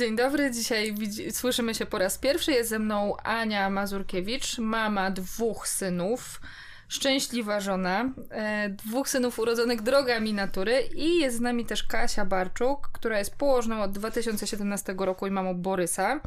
[0.00, 2.52] Dzień dobry, dzisiaj widzi- słyszymy się po raz pierwszy.
[2.52, 6.40] Jest ze mną Ania Mazurkiewicz, mama dwóch synów,
[6.88, 12.90] szczęśliwa żona, e, dwóch synów urodzonych drogami natury i jest z nami też Kasia Barczuk,
[12.92, 16.20] która jest położną od 2017 roku i mamą Borysa.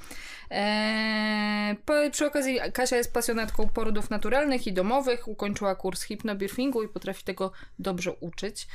[0.51, 6.87] E, po, przy okazji Kasia jest pasjonatką porodów naturalnych i domowych, ukończyła kurs hipnobirfingu i
[6.87, 8.67] potrafi tego dobrze uczyć.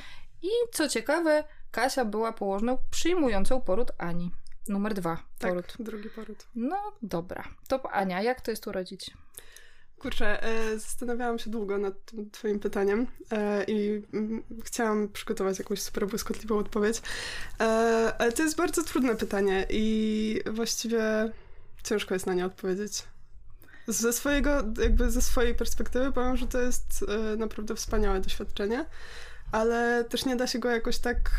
[0.42, 4.30] I co ciekawe, Kasia była położną przyjmującą poród Ani.
[4.68, 5.22] Numer dwa.
[5.38, 5.66] Poród.
[5.66, 6.46] Tak, drugi poród.
[6.54, 7.44] No dobra.
[7.68, 9.10] To Ania, jak to jest urodzić?
[9.98, 15.82] Kurczę, e, zastanawiałam się długo nad tym twoim pytaniem e, i mm, chciałam przygotować jakąś
[15.82, 17.02] super błyskotliwą odpowiedź,
[17.60, 17.64] e,
[18.18, 21.02] ale to jest bardzo trudne pytanie i właściwie
[21.82, 23.02] ciężko jest na nie odpowiedzieć.
[23.88, 28.84] Ze swojego, jakby ze swojej perspektywy powiem, że to jest e, naprawdę wspaniałe doświadczenie,
[29.52, 31.30] ale też nie da się go jakoś tak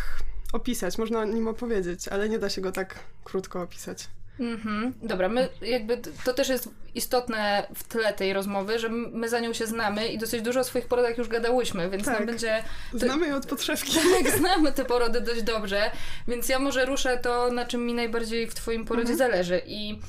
[0.54, 0.98] opisać.
[0.98, 4.08] Można o nim opowiedzieć, ale nie da się go tak krótko opisać.
[4.40, 4.94] Mhm.
[5.02, 9.54] Dobra, my jakby to też jest istotne w tle tej rozmowy, że my za nią
[9.54, 12.18] się znamy i dosyć dużo o swoich porodach już gadałyśmy, więc Tak.
[12.18, 12.64] nam będzie.
[12.94, 13.98] Znamy je od podszewki.
[14.24, 15.92] Tak, znamy te porody dość dobrze,
[16.28, 19.32] więc ja może ruszę to, na czym mi najbardziej w Twoim porodzie Mhm.
[19.32, 19.62] zależy.
[19.66, 20.00] I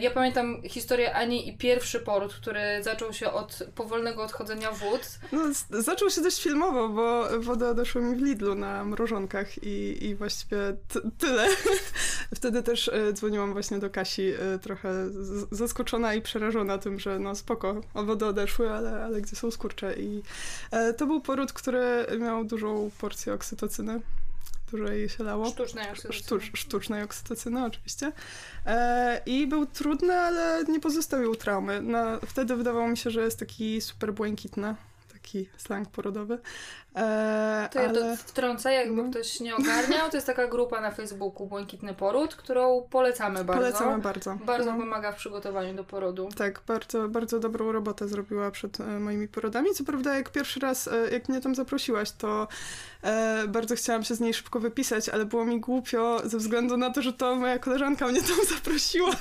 [0.00, 5.00] ja pamiętam historię Ani i pierwszy poród, który zaczął się od powolnego odchodzenia wód.
[5.32, 10.14] No, zaczął się dość filmowo, bo woda doszła mi w Lidlu na mrożonkach i, i
[10.14, 10.58] właściwie
[11.18, 11.48] tyle.
[12.36, 14.92] Wtedy też e, dzwoniłam właśnie do Kasi e, trochę
[15.50, 19.94] zaskoczona i przerażona tym, że no spoko, wody odeszły, ale, ale gdzie są skurcze.
[19.94, 20.22] I
[20.70, 24.00] e, to był poród, który miał dużą porcję oksytocyny.
[24.70, 25.50] Dużo jej się lało.
[25.50, 26.22] Sztucznej oksytocyny.
[26.22, 28.12] Sztucz, sztucznej oksytocyny, oczywiście.
[28.66, 31.82] E, I był trudny, ale nie pozostawił traumy.
[31.82, 34.74] Na, wtedy wydawało mi się, że jest taki super błękitny,
[35.28, 36.38] taki slang porodowy.
[36.96, 38.16] E, To ja ale...
[38.16, 39.10] to wtrącę, jakby no.
[39.10, 40.10] ktoś nie ogarniał.
[40.10, 43.62] To jest taka grupa na Facebooku Błękitny Poród, którą polecamy bardzo.
[43.62, 44.36] Polecamy bardzo.
[44.46, 44.78] Bardzo No.
[44.78, 46.28] pomaga w przygotowaniu do porodu.
[46.36, 49.70] Tak, bardzo, bardzo dobrą robotę zrobiła przed e, moimi porodami.
[49.74, 52.48] Co prawda, jak pierwszy raz, e, jak mnie tam zaprosiłaś, to
[53.02, 56.90] e, bardzo chciałam się z niej szybko wypisać, ale było mi głupio ze względu na
[56.90, 59.12] to, że to moja koleżanka mnie tam zaprosiła,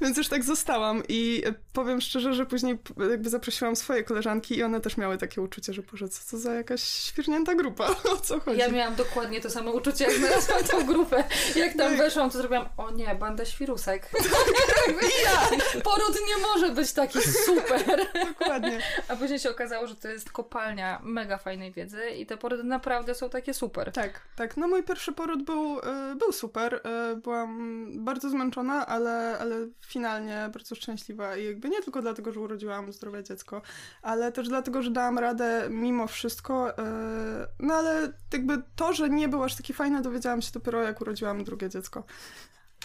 [0.00, 1.02] więc już tak zostałam.
[1.08, 1.42] I
[1.72, 2.78] powiem szczerze, że później
[3.10, 6.54] jakby zaprosiłam swoje koleżanki i one też miały takie uczucie, że Boże, co to za
[6.54, 8.58] jakaś świrnięta grupa, o co chodzi?
[8.60, 11.24] Ja miałam dokładnie to samo uczucie, jak znalazłam tą grupę.
[11.56, 11.98] Jak tam Tak.
[11.98, 14.10] weszłam, to zrobiłam, o nie, banda świrusek.
[15.84, 18.06] Poród nie może być taki super.
[18.28, 18.80] Dokładnie.
[19.08, 23.14] A później się okazało, że to jest kopalnia mega fajnej wiedzy i te porody naprawdę
[23.14, 23.92] są takie super.
[23.92, 24.56] Tak, tak.
[24.56, 26.80] No mój pierwszy poród był, e, był super.
[26.84, 29.56] E, Byłam bardzo zmęczona, ale, ale
[29.86, 31.36] finalnie bardzo szczęśliwa.
[31.36, 33.62] I jakby nie tylko dlatego, że urodziłam zdrowe dziecko,
[34.02, 36.78] ale też dlatego, że dałam radę mimo wszystko.
[36.78, 41.00] e, No ale jakby to, że nie był aż taki fajny, dowiedziałam się dopiero jak
[41.00, 42.04] urodziłam drugie dziecko.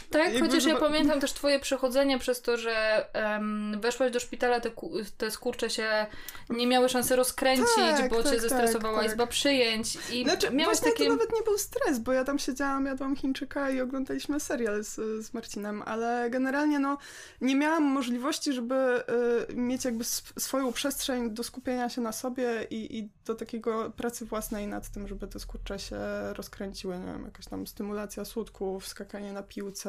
[0.10, 4.60] Tak, Jakby chociaż ja pamiętam też twoje przechodzenie przez to, że em, weszłaś do szpitala,
[4.60, 4.72] te,
[5.18, 6.06] te skurcze się
[6.50, 9.08] nie miały szansy rozkręcić, Tak, bo tak, cię tak, zestresowała tak.
[9.08, 11.06] izba przyjęć i Znaczy, miałaś takie...
[11.06, 14.96] to nawet nie był stres, bo ja tam siedziałam, jadłam Chińczyka i oglądaliśmy serial z,
[15.26, 16.98] z Marcinem, ale generalnie no
[17.42, 19.04] nie miałam możliwości, żeby
[19.50, 23.92] y, mieć jakby sw- swoją przestrzeń do skupienia się na sobie i, i do takiego
[23.98, 26.00] pracy własnej nad tym, żeby te skurcze się
[26.34, 29.89] rozkręciły, nie wiem, jakaś tam stymulacja słutków, skakanie na piłce,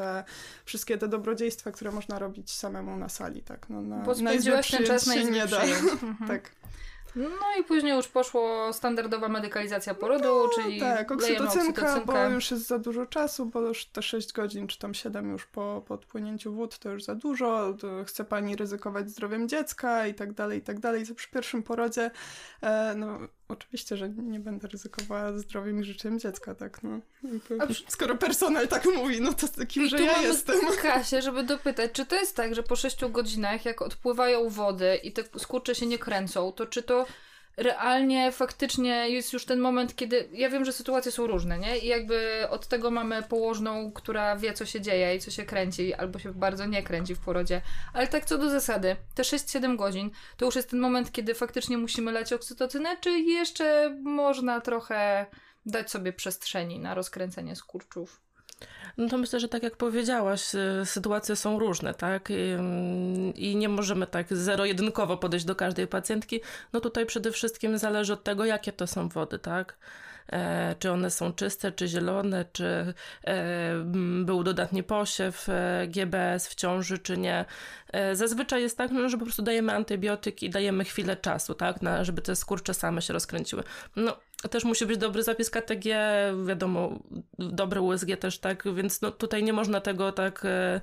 [0.65, 3.69] wszystkie te dobrodziejstwa, które można robić samemu na sali, tak?
[3.69, 5.61] No, na, Bo na izbie ten czas na izbie nie da.
[6.01, 6.27] Mhm.
[6.27, 6.51] tak.
[7.15, 12.79] No i później już poszło standardowa medykalizacja porodu, czyli Tak, oksytocynka, bo już jest za
[12.79, 16.79] dużo czasu, bo już te 6 godzin, czy tam 7 już po, po odpłynięciu wód,
[16.79, 17.75] to już za dużo,
[18.05, 21.05] chce pani ryzykować zdrowiem dziecka i tak dalej, i tak dalej.
[21.15, 22.11] Przy pierwszym porodzie,
[22.61, 23.19] e, no
[23.51, 26.99] oczywiście, że nie będę ryzykowała zdrowiem i życiem dziecka, tak, no.
[27.87, 30.55] Skoro personel tak mówi, no to kim, I że tu ja mamy jestem.
[30.81, 35.11] Kasię, żeby dopytać, czy to jest tak, że po 6 godzinach, jak odpływają wody i
[35.11, 37.05] te skurcze się nie kręcą, to czy to
[37.57, 40.29] realnie, faktycznie jest już ten moment, kiedy.
[40.33, 41.77] Ja wiem, że sytuacje są różne, nie?
[41.77, 45.93] I jakby od tego mamy położną, która wie, co się dzieje i co się kręci,
[45.93, 47.61] albo się bardzo nie kręci w porodzie.
[47.93, 51.77] Ale tak co do zasady, te 6-7 godzin to już jest ten moment, kiedy faktycznie
[51.77, 55.25] musimy lać oksytocynę, czy jeszcze można trochę
[55.65, 58.21] dać sobie przestrzeni na rozkręcenie skurczów?
[58.97, 62.29] No to myślę, że tak jak powiedziałaś, y, sytuacje są różne, tak?
[62.29, 66.41] I, mm, I nie możemy tak zero-jedynkowo podejść do każdej pacjentki.
[66.73, 69.77] No tutaj przede wszystkim zależy od tego, jakie to są wody, tak?
[70.27, 72.93] E, czy one są czyste, czy zielone, czy
[74.23, 75.47] był dodatni posiew
[75.87, 77.45] GBS w ciąży, czy nie.
[78.13, 82.03] Zazwyczaj jest tak, no, że po prostu dajemy antybiotyk i dajemy chwilę czasu, tak, na,
[82.03, 83.63] żeby te skurcze same się rozkręciły.
[83.95, 84.17] No,
[84.49, 85.85] też musi być dobry zapis KTG,
[86.45, 86.99] wiadomo,
[87.39, 90.81] dobre USG też tak, więc no, tutaj nie można tego tak e,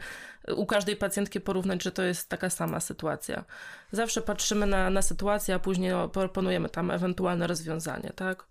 [0.55, 3.45] u każdej pacjentki porównać, że to jest taka sama sytuacja.
[3.93, 8.45] Zawsze patrzymy na, na sytuację, a później proponujemy tam ewentualne rozwiązanie, tak?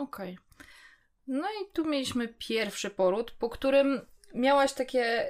[0.00, 0.38] Okej.
[0.54, 0.66] Okay.
[1.26, 4.00] No i tu mieliśmy pierwszy poród, po którym
[4.34, 5.26] miałaś takie,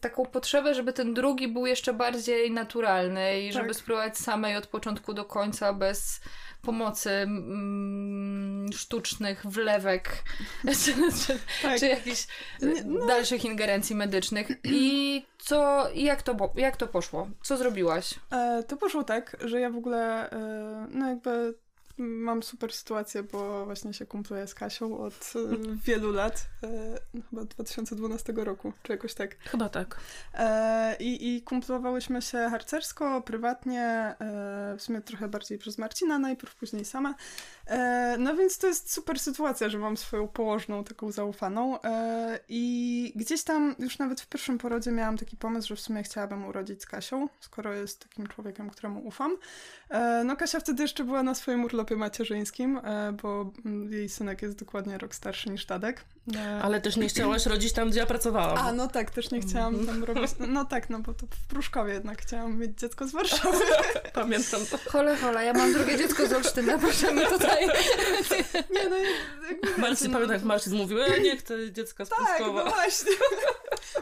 [0.00, 3.62] taką potrzebę, żeby ten drugi był jeszcze bardziej naturalny i tak.
[3.62, 6.20] żeby spróbować samej od początku do końca bez
[6.62, 10.24] pomocy mm, sztucznych wlewek
[10.84, 11.78] czy, czy, tak.
[11.78, 12.26] czy jakichś
[12.84, 13.06] no.
[13.06, 14.48] dalszych ingerencji medycznych.
[14.64, 17.28] I co, jak to, jak to poszło?
[17.42, 18.14] Co zrobiłaś?
[18.32, 21.54] E, to poszło tak, że ja w ogóle, e, no jakby
[21.98, 26.68] Mam super sytuację, bo właśnie się kumpluję z Kasią od e, wielu lat, e,
[27.14, 29.38] no chyba 2012 roku, czy jakoś tak.
[29.38, 30.00] Chyba tak.
[30.34, 34.14] E, I, i kumplowałyśmy się harcersko, prywatnie,
[34.78, 37.14] w sumie trochę bardziej przez Marcina najpierw, później sama.
[38.18, 41.78] No więc to jest super sytuacja, że mam swoją położną, taką zaufaną
[42.48, 46.44] i gdzieś tam już nawet w pierwszym porodzie miałam taki pomysł, że w sumie chciałabym
[46.44, 49.36] urodzić z Kasią, skoro jest takim człowiekiem, któremu ufam.
[50.24, 54.42] No Kasia wtedy jeszcze była na swoim urlopie urlopie macierzyńskim, e, bo mm, jej synek
[54.42, 56.04] jest dokładnie rok starszy niż Tadek.
[56.36, 58.58] E, Ale też nie chciałaś rodzić tam, gdzie ja pracowałam.
[58.58, 60.04] A, no tak, też nie chciałam tam mhm.
[60.04, 60.30] robić.
[60.38, 63.64] No, no, tak, no bo to w Pruszkowie jednak chciałam mieć dziecko z Warszawy.
[64.12, 64.90] Pamiętam to.
[64.90, 67.66] Hole, hole, ja mam drugie dziecko z Olsztyna, możemy tutaj.
[68.74, 68.96] nie, no.
[69.78, 70.12] Marcin, no...
[70.12, 72.64] pamiętam jak Marcin mówił, ja nie chcę dziecka z tak, Pruszkowa.
[72.64, 73.12] no właśnie.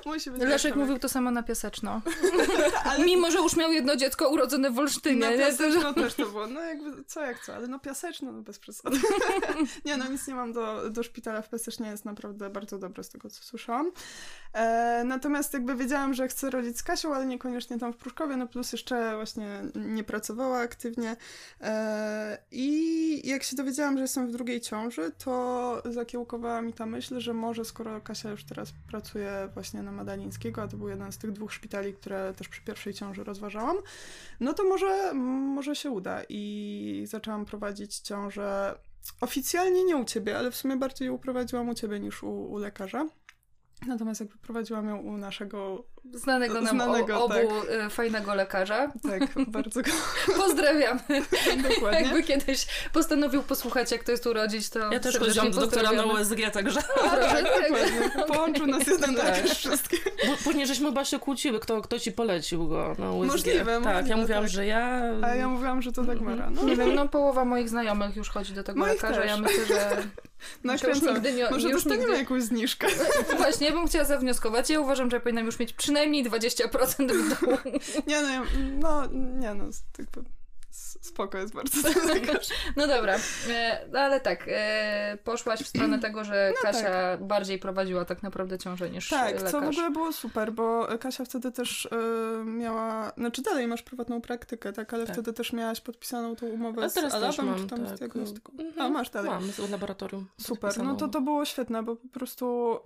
[0.07, 2.01] Musi być Leszek mówił to samo na Piaseczno.
[2.85, 3.05] Ale...
[3.05, 5.31] Mimo, że już miał jedno dziecko urodzone w Olsztynie.
[5.31, 6.47] Na Piaseczno też to było.
[6.47, 8.99] No jakby co jak co, ale no Piaseczno, no bez przesady.
[9.85, 13.09] nie no, nic nie mam do, do szpitala w Piasecznie, jest naprawdę bardzo dobre z
[13.09, 13.93] tego, co słyszałam.
[14.53, 18.47] E, natomiast jakby wiedziałam, że chcę rodzić z Kasią, ale niekoniecznie tam w Pruszkowie, no
[18.47, 21.17] plus jeszcze właśnie nie pracowała aktywnie.
[21.61, 27.21] E, I jak się dowiedziałam, że jestem w drugiej ciąży, to zakiełkowała mi ta myśl,
[27.21, 31.19] że może skoro Kasia już teraz pracuje właśnie na Madalińskiego, a to był jeden z
[31.19, 33.77] tych dwóch szpitali, które też przy pierwszej ciąży rozważałam,
[34.41, 35.15] no to może,
[35.55, 36.23] może się uda.
[36.29, 38.79] I zaczęłam prowadzić ciążę
[39.21, 42.59] oficjalnie nie u ciebie, ale w sumie bardziej ją prowadziłam u ciebie niż u, u
[42.59, 43.09] lekarza.
[43.87, 47.87] Natomiast jakby prowadziłam ją u naszego znanego nam znanego, obu tak.
[47.87, 48.93] Y, fajnego lekarza.
[49.03, 49.91] Tak, bardzo go
[50.43, 51.01] pozdrawiamy.
[51.71, 52.01] Dokładnie.
[52.01, 56.05] Jakby kiedyś postanowił posłuchać, jak to jest urodzić, to Ja też chodziłam do doktora na
[56.05, 56.81] USG, także...
[57.05, 58.25] A, tak, dokładnie.
[58.29, 59.25] Połączył nas jeden tak.
[59.25, 59.97] lekarz wszystkie.
[60.45, 63.33] Później żeśmy chyba się kłóciły, kto, kto ci polecił go na USG.
[63.33, 63.65] Możliwe.
[63.65, 64.53] Tak, możliwe, ja mówiłam, tak.
[64.53, 65.03] że ja...
[65.23, 66.51] A ja mówiłam, że to tak Mara.
[66.51, 66.63] No.
[66.63, 69.21] Nie wiem, no połowa moich znajomych już chodzi do tego moich lekarza.
[69.21, 69.31] Też.
[69.31, 70.03] Ja myślę, że...
[70.65, 71.15] Nakręcam.
[71.15, 72.19] Nigdy nie, Może już dostaniemy nigdy...
[72.19, 72.87] jakąś zniżkę.
[73.37, 74.71] Właśnie, ja bym chciała zawnioskować.
[74.71, 77.57] Ja uważam, że ja powinnam już mieć przynajmniej 20% w dół.
[78.07, 78.45] Nie no,
[78.81, 79.65] no, nie no,
[79.99, 80.25] jakby
[81.01, 81.89] spoko jest bardzo
[82.77, 83.17] No dobra,
[83.49, 87.25] e, ale tak, e, poszłaś w stronę tego, że no Kasia tak.
[87.25, 89.51] bardziej prowadziła tak naprawdę ciążę niż tak, lekarz.
[89.51, 94.21] co w ogóle było super, bo Kasia wtedy też e, miała, znaczy dalej masz prywatną
[94.21, 95.15] praktykę, tak, ale tak.
[95.15, 97.97] wtedy też miałaś podpisaną tą umowę z Alabem, mam, czy tam tak.
[97.97, 98.53] z diagnostyką.
[98.59, 98.87] Mhm.
[98.87, 99.31] A, masz dalej.
[99.31, 100.27] Mam, z laboratorium.
[100.41, 102.79] Super, no to to było świetne, bo po prostu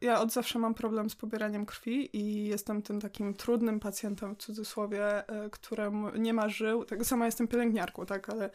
[0.00, 4.38] ja od zawsze mam problem z pobieraniem krwi i jestem tym takim trudnym pacjentem w
[4.38, 8.50] cudzysłowie, któremu nie ma żył, tak sama jestem pielęgniarką, tak, ale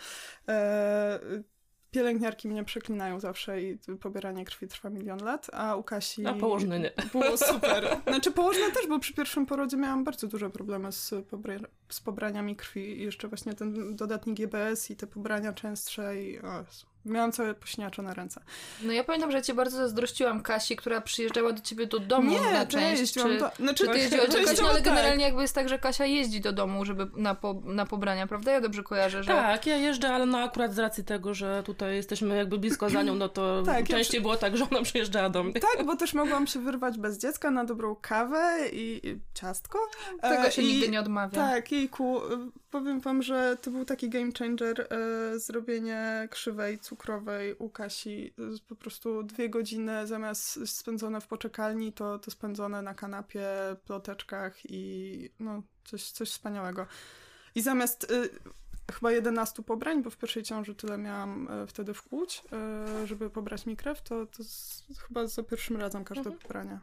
[0.47, 1.19] e,
[1.91, 6.27] pielęgniarki mnie przeklinają zawsze i pobieranie krwi trwa milion lat, a u Kasi...
[6.27, 6.91] A położne nie.
[7.11, 7.97] Było super.
[8.07, 12.55] Znaczy położne też, bo przy pierwszym porodzie miałam bardzo duże problemy z, pobra- z pobraniami
[12.55, 16.39] krwi i jeszcze właśnie ten dodatni GBS i te pobrania częstsze i...
[16.39, 16.65] O,
[17.05, 18.41] Miałam całe pośniaczo na ręce.
[18.81, 22.51] No ja pamiętam, że cię bardzo zazdrościłam Kasi, która przyjeżdżała do ciebie do domu nie,
[22.51, 23.13] na część.
[23.13, 23.51] Czy, to...
[23.59, 24.83] znaczy, czy ty jeździłaś do Kasi, ale tak.
[24.83, 28.51] generalnie jakby jest tak, że Kasia jeździ do domu, żeby na, po, na pobrania, prawda?
[28.51, 29.31] Ja dobrze kojarzę, że...
[29.31, 33.03] Tak, ja jeżdżę, ale no akurat z racji tego, że tutaj jesteśmy jakby blisko za
[33.03, 34.21] nią, no to tak, częściej ja...
[34.21, 35.53] było tak, że ona przyjeżdżała do mnie.
[35.53, 39.79] Tak, bo też mogłam się wyrwać bez dziecka na dobrą kawę i, i ciastko.
[40.21, 41.35] Tego się I, nigdy nie odmawia.
[41.35, 42.21] Tak, jejku,
[42.79, 48.33] powiem wam, że to był taki game changer, e, zrobienie krzywej cukrowej u Kasi.
[48.67, 53.47] Po prostu dwie godziny zamiast spędzone w poczekalni, to, to spędzone na kanapie,
[53.85, 56.87] ploteczkach i no, coś, coś wspaniałego.
[57.55, 58.29] I zamiast y,
[58.93, 62.43] chyba 11 pobrań, bo w pierwszej ciąży tyle miałam y, wtedy wkłuć,
[63.03, 66.39] y, żeby pobrać mi krew, to, to z, chyba za pierwszym razem każde mhm.
[66.39, 66.79] pobranie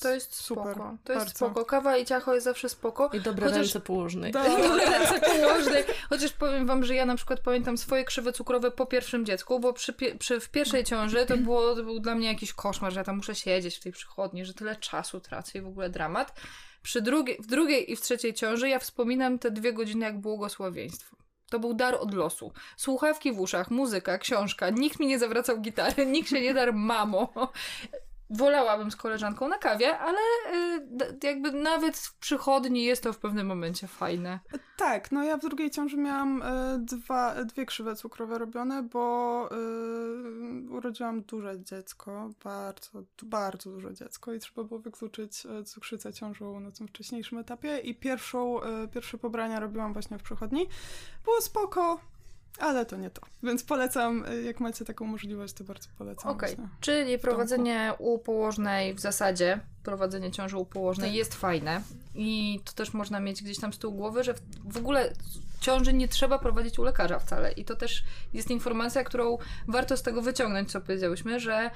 [0.00, 0.74] To jest super.
[0.74, 0.96] spoko.
[1.04, 1.36] To jest bardzo.
[1.36, 1.64] spoko.
[1.64, 3.10] Kawa i ciacho jest zawsze spoko.
[3.12, 4.32] I dobre Chociaż- ręce położnej.
[4.58, 5.84] Dobre ręce położnej.
[6.08, 9.72] Chociaż powiem wam, że ja na przykład pamiętam swoje krzywe cukrowe po pierwszym dziecku, bo
[9.72, 13.04] przy, przy, w pierwszej ciąży to, było, to był dla mnie jakiś koszmar, że ja
[13.04, 16.40] tam muszę siedzieć w tej przychodni, że tyle czasu tracę i w ogóle dramat.
[16.82, 21.16] Przy drugiej, w drugiej i w trzeciej ciąży ja wspominam te dwie godziny jak błogosławieństwo.
[21.50, 22.52] To był dar od losu.
[22.76, 24.70] Słuchawki w uszach, muzyka, książka.
[24.70, 27.32] Nikt mi nie zawracał gitary, nikt się nie darł mamo.
[28.30, 33.46] Wolałabym z koleżanką na kawie, ale y, jakby nawet w przychodni jest to w pewnym
[33.46, 34.40] momencie fajne.
[34.76, 39.56] Tak, no ja w drugiej ciąży miałam e, dwa, dwie krzywe cukrowe robione, bo e,
[40.70, 46.88] urodziłam duże dziecko, bardzo, bardzo duże dziecko i trzeba było wykluczyć cukrzycę ciążową na tym
[46.88, 48.60] wcześniejszym etapie i pierwszą,
[48.94, 50.68] pierwsze pobrania robiłam właśnie w przychodni.
[51.24, 52.00] Było spoko,
[52.58, 53.22] ale to nie to.
[53.42, 56.32] Więc polecam, e, jak macie taką możliwość, to bardzo polecam.
[56.32, 56.76] Okej, właśnie.
[56.80, 61.16] czyli prowadzenie u położnej w zasadzie, prowadzenie ciąży u położnej Tak.
[61.16, 61.82] jest fajne
[62.14, 64.34] i to też można mieć gdzieś tam z tyłu głowy, że
[64.64, 65.12] w, ogóle
[65.60, 70.02] ciąży nie trzeba prowadzić u lekarza wcale i to też jest informacja, którą warto z
[70.02, 71.70] tego wyciągnąć, co powiedziałyśmy, że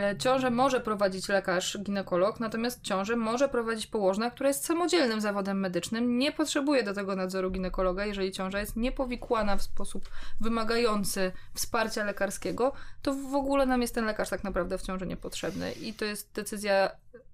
[0.00, 5.60] e, ciążę może prowadzić lekarz, ginekolog, natomiast ciążę może prowadzić położna, która jest samodzielnym zawodem
[5.60, 10.08] medycznym, nie potrzebuje do tego nadzoru ginekologa, jeżeli ciąża jest niepowikłana w sposób
[10.40, 12.72] wymagający wsparcia lekarskiego,
[13.02, 15.72] to w ogóle nam jest ten lekarz tak naprawdę w ciąży niepotrzebny.
[15.72, 16.90] I to jest decyzja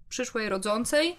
[0.09, 1.17] przyszłej rodzącej,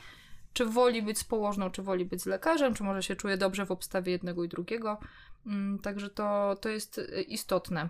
[0.54, 3.66] czy woli być z położną, czy woli być z lekarzem, czy może się czuje dobrze
[3.66, 5.00] w obstawie jednego i drugiego.
[5.46, 7.90] Mm, Także to, to jest y, istotne.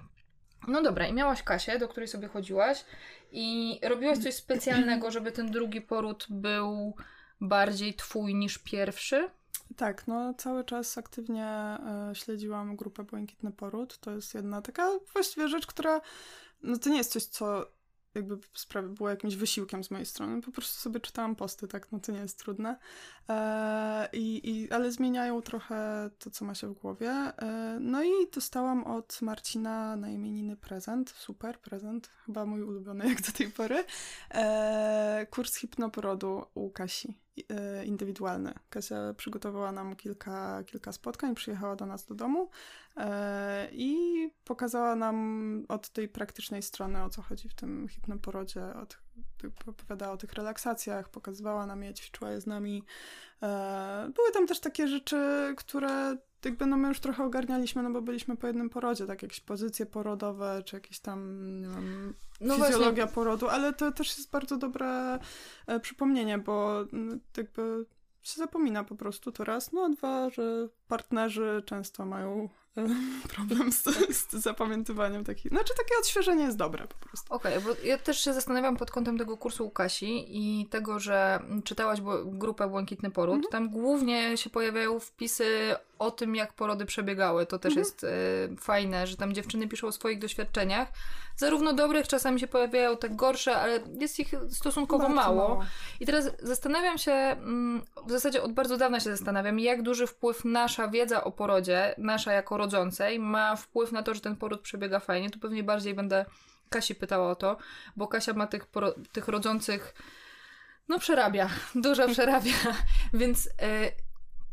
[0.67, 2.85] No dobra, i miałaś Kasię, do której sobie chodziłaś
[3.31, 6.95] i robiłaś coś specjalnego, żeby ten drugi poród był
[7.41, 9.29] bardziej twój niż pierwszy?
[9.75, 13.97] Tak, no cały czas aktywnie e, śledziłam grupę Błękitny Poród.
[13.97, 16.01] To jest jedna taka właściwie rzecz, która
[16.63, 17.71] no to nie jest coś, co
[18.15, 20.41] jakby sprawy było jakimś wysiłkiem z mojej strony.
[20.41, 22.77] Po prostu sobie czytałam posty, tak, no to nie jest trudne.
[23.29, 27.09] E, i, i, ale zmieniają trochę to, co ma się w głowie.
[27.09, 33.21] E, no i dostałam od Marcina na imieniny prezent, super prezent, chyba mój ulubiony jak
[33.21, 33.83] do tej pory.
[34.31, 37.13] E, kurs hipnoporodu u Kasi
[37.85, 38.53] indywidualny.
[38.69, 42.49] Kasia przygotowała nam kilka, kilka spotkań, przyjechała do nas do domu
[42.97, 43.95] e, i
[44.43, 48.97] pokazała nam od tej praktycznej strony, o co chodzi w tym hipnoporodzie, od,
[49.65, 52.83] opowiadała o tych relaksacjach, pokazywała nam je, ćwiczyła je z nami.
[53.43, 58.01] E, były tam też takie rzeczy, które jakby no my już trochę ogarnialiśmy, no bo
[58.01, 63.07] byliśmy po jednym porodzie, tak jakieś pozycje porodowe, czy jakieś tam, nie wiem, No fizjologia
[63.07, 65.19] porodu, ale to też jest bardzo dobre
[65.67, 67.85] e, przypomnienie, bo mm, jakby
[68.21, 72.49] się zapomina po prostu to raz, no a dwa, że partnerzy często mają
[73.35, 77.33] problem z, z zapamiętywaniem takich, znaczy takie odświeżenie jest dobre po prostu.
[77.33, 81.39] Okej, bo ja też się zastanawiam pod kątem tego kursu u Kasi i tego, że
[81.63, 83.35] czytałaś grupę Błękitny Poród.
[83.35, 83.51] Mhm.
[83.51, 87.45] Tam głównie się pojawiają wpisy o tym, jak porody przebiegały.
[87.45, 87.85] To też Mhm.
[87.85, 88.07] jest e,
[88.57, 90.87] fajne, że tam dziewczyny piszą o swoich doświadczeniach.
[91.35, 95.65] Zarówno dobrych, czasami się pojawiają te gorsze, ale jest ich stosunkowo Bardzo mało.
[95.99, 100.45] I teraz zastanawiam się, mm, w zasadzie od bardzo dawna się zastanawiam, jak duży wpływ
[100.45, 104.99] nasza wiedza o porodzie, nasza jako rodzącej, ma wpływ na to, że ten poród przebiega
[104.99, 105.29] fajnie.
[105.29, 106.25] Tu pewnie bardziej będę
[106.69, 107.57] Kasi pytała o to,
[107.95, 108.65] bo Kasia ma tych,
[109.11, 109.93] tych rodzących,
[110.87, 112.53] no przerabia, dużo przerabia,
[113.13, 113.91] więc e,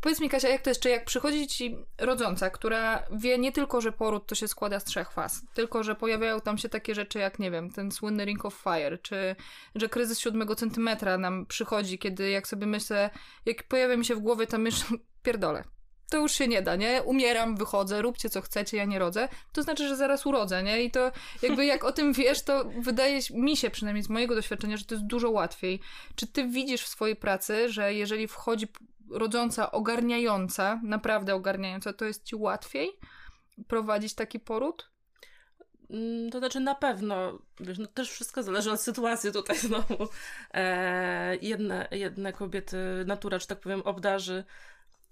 [0.00, 3.80] powiedz mi Kasia, jak to jest, czy jak przychodzi ci rodząca, która wie nie tylko,
[3.80, 7.18] że poród to się składa z trzech faz, tylko, że pojawiają tam się takie rzeczy
[7.18, 9.36] jak, nie wiem, ten słynny Ring of Fire, czy
[9.74, 13.10] że kryzys siódmego centymetra nam przychodzi, kiedy jak sobie myślę,
[13.46, 14.84] jak pojawia mi się w głowie ta myśl,
[15.22, 15.64] pierdolę,
[16.08, 17.02] to już się nie da, nie?
[17.02, 19.28] Umieram, wychodzę, róbcie co chcecie, ja nie rodzę.
[19.52, 20.82] To znaczy, że zaraz urodzę, nie?
[20.84, 24.76] I to jakby jak o tym wiesz, to wydaje mi się przynajmniej z mojego doświadczenia,
[24.76, 25.80] że to jest dużo łatwiej.
[26.16, 28.66] Czy ty widzisz w swojej pracy, że jeżeli wchodzi
[29.10, 32.90] rodząca ogarniająca, naprawdę ogarniająca, to jest ci łatwiej
[33.68, 34.90] prowadzić taki poród?
[35.90, 40.08] Mm, To znaczy na pewno, wiesz, no też wszystko zależy od sytuacji tutaj znowu.
[40.54, 44.44] E, jedne, jedne kobiety natura, że tak powiem, obdarzy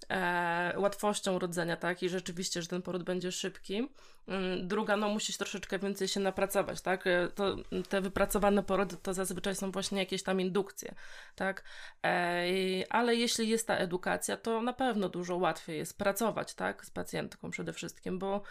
[0.09, 2.03] e, łatwością rodzenia, tak?
[2.03, 3.89] I rzeczywiście, że ten poród będzie szybki.
[4.27, 7.07] Mm, Druga, no musi się troszeczkę więcej się napracować, tak?
[7.07, 7.55] E, To,
[7.89, 10.95] te wypracowane porody to zazwyczaj są właśnie jakieś tam indukcje,
[11.35, 11.63] tak?
[12.05, 12.45] E,
[12.89, 16.85] ale jeśli jest ta edukacja, to na pewno dużo łatwiej jest pracować, tak?
[16.85, 18.41] Z pacjentką przede wszystkim, bo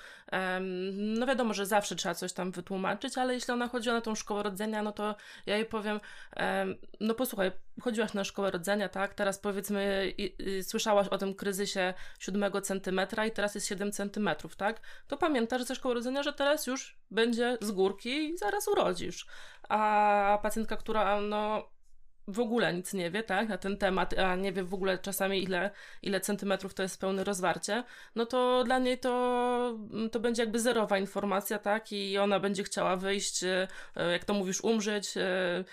[0.93, 4.43] no wiadomo, że zawsze trzeba coś tam wytłumaczyć, ale jeśli ona chodziła na tą szkołę
[4.43, 6.01] rodzenia, no to ja jej powiem,
[6.37, 9.15] em, no posłuchaj, chodziłaś na szkołę rodzenia, tak?
[9.15, 14.57] Teraz powiedzmy, i, i, słyszałaś o tym kryzysie siódmego centymetra i teraz jest 7 centymetrów,
[14.57, 14.81] tak?
[15.07, 19.27] To pamiętasz ze szkoły rodzenia, że teraz już będzie z górki i zaraz urodzisz.
[19.69, 21.75] A pacjentka, która no
[22.29, 25.43] w ogóle nic nie wie, tak, na ten temat, a nie wie w ogóle czasami
[25.43, 25.71] ile,
[26.03, 29.79] ile centymetrów to jest pełne rozwarcie, no to dla niej to,
[30.13, 33.69] to będzie jakby zerowa informacja, tak, i ona będzie chciała wyjść, e,
[34.13, 35.65] jak to mówisz, umrzeć, e,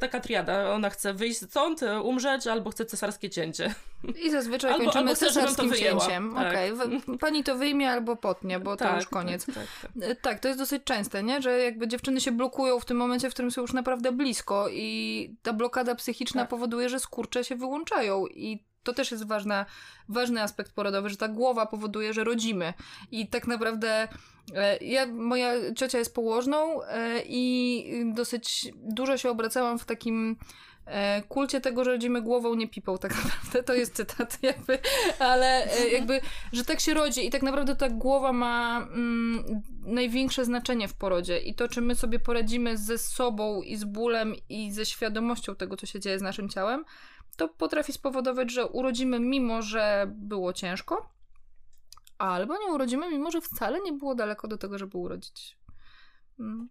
[0.00, 3.74] taka triada, ona chce wyjść stąd, e, umrzeć, albo chce cesarskie cięcie.
[4.24, 6.34] I zazwyczaj albo, kończymy albo cesarskim cięciem.
[6.34, 6.48] Tak.
[6.48, 7.18] Okay.
[7.18, 9.46] Pani to wyjmie albo potnie, bo tak, to już koniec.
[9.46, 10.20] Tak, tak, tak.
[10.20, 11.42] tak, to jest dosyć częste, nie?
[11.42, 15.36] że jakby dziewczyny się blokują w tym momencie, w którym są już naprawdę blisko i
[15.42, 16.50] ta blokada psychiczna tak.
[16.50, 19.66] powoduje, że skurcze się wyłączają i to też jest ważna,
[20.08, 22.74] ważny aspekt porodowy, że ta głowa powoduje, że rodzimy.
[23.10, 24.08] I tak naprawdę
[24.54, 30.36] e, ja, moja ciocia jest położną e, i dosyć dużo się obracałam w takim
[30.86, 33.62] e, kulcie tego, że rodzimy głową, nie pipą tak naprawdę.
[33.62, 34.78] To jest cytat jakby,
[35.18, 36.20] ale jakby,
[36.52, 41.38] że tak się rodzi i tak naprawdę ta głowa ma mm, największe znaczenie w porodzie
[41.38, 45.76] i to, czy my sobie poradzimy ze sobą i z bólem i ze świadomością tego,
[45.76, 46.84] co się dzieje z naszym ciałem,
[47.36, 51.08] to potrafi spowodować, że urodzimy mimo, że było ciężko,
[52.18, 55.58] albo nie urodzimy, mimo że wcale nie było daleko do tego, żeby urodzić.
[56.40, 56.68] Mm.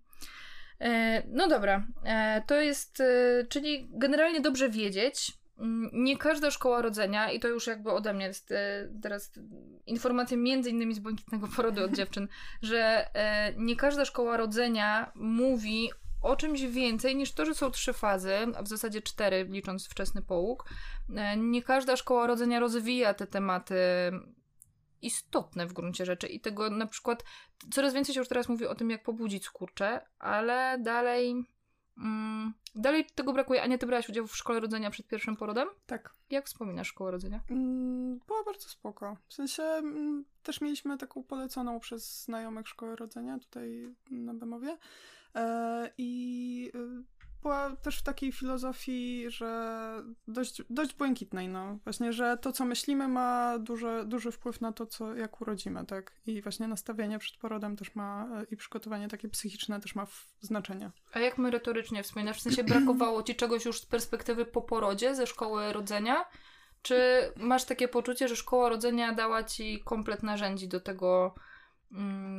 [0.79, 5.31] E, no dobra, e, to jest, e, czyli generalnie dobrze wiedzieć.
[5.59, 8.53] Mm, nie każda szkoła rodzenia, i to już jakby ode mnie jest
[9.01, 9.31] teraz
[9.85, 12.27] informacja między innymi z błękitnego porodu od dziewczyn,
[12.61, 13.07] że
[13.57, 15.89] nie każda szkoła rodzenia mówi
[16.23, 20.21] o czymś więcej niż to, że są trzy fazy, a w zasadzie cztery, licząc wczesny
[20.21, 20.69] połóg.
[21.15, 23.75] E, nie każda szkoła rodzenia rozwija te tematy
[25.01, 27.23] istotne w gruncie rzeczy i tego na przykład
[27.71, 31.45] coraz więcej się już teraz mówi o tym, jak pobudzić skurcze, ale dalej
[31.97, 33.63] mm, dalej tego brakuje.
[33.63, 35.67] Ania, ty brałaś udział w szkole rodzenia przed pierwszym porodem?
[35.85, 36.13] Tak.
[36.29, 37.39] Jak wspominasz szkołę rodzenia?
[37.49, 39.17] Mm, była bardzo spoko.
[39.27, 44.77] W sensie mm, też mieliśmy taką poleconą przez znajomych szkołę rodzenia tutaj na Bemowie.
[45.35, 47.13] E, I y,
[47.43, 51.77] była też w takiej filozofii, że dość, dość błękitnej, no.
[51.83, 56.11] Właśnie, że to, co myślimy, ma duży, duży wpływ na to, co, jak urodzimy, tak?
[56.25, 60.07] I właśnie nastawienie przed porodem też ma, e, i przygotowanie takie psychiczne też ma
[60.41, 60.91] znaczenie.
[61.13, 62.37] A jak merytorycznie wspominasz?
[62.37, 66.25] W sensie brakowało ci czegoś już z perspektywy po porodzie, ze szkoły rodzenia?
[66.81, 66.97] Czy
[67.35, 71.35] masz takie poczucie, że szkoła rodzenia dała ci komplet narzędzi do tego,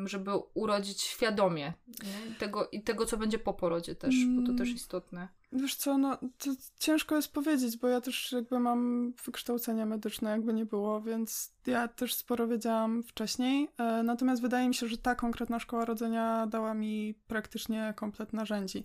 [0.05, 2.35] żeby urodzić świadomie nie?
[2.35, 4.75] Tego, i tego, co będzie po porodzie też, bo to też mm.
[4.75, 5.29] istotne.
[5.53, 6.19] Wiesz co, no
[6.79, 11.89] ciężko jest powiedzieć, bo ja też jakby mam wykształcenie medyczne, jakby nie było, więc ja
[11.89, 13.69] też sporo wiedziałam wcześniej.
[13.79, 18.85] E, natomiast wydaje mi się, że ta konkretna szkoła rodzenia dała mi praktycznie komplet narzędzi.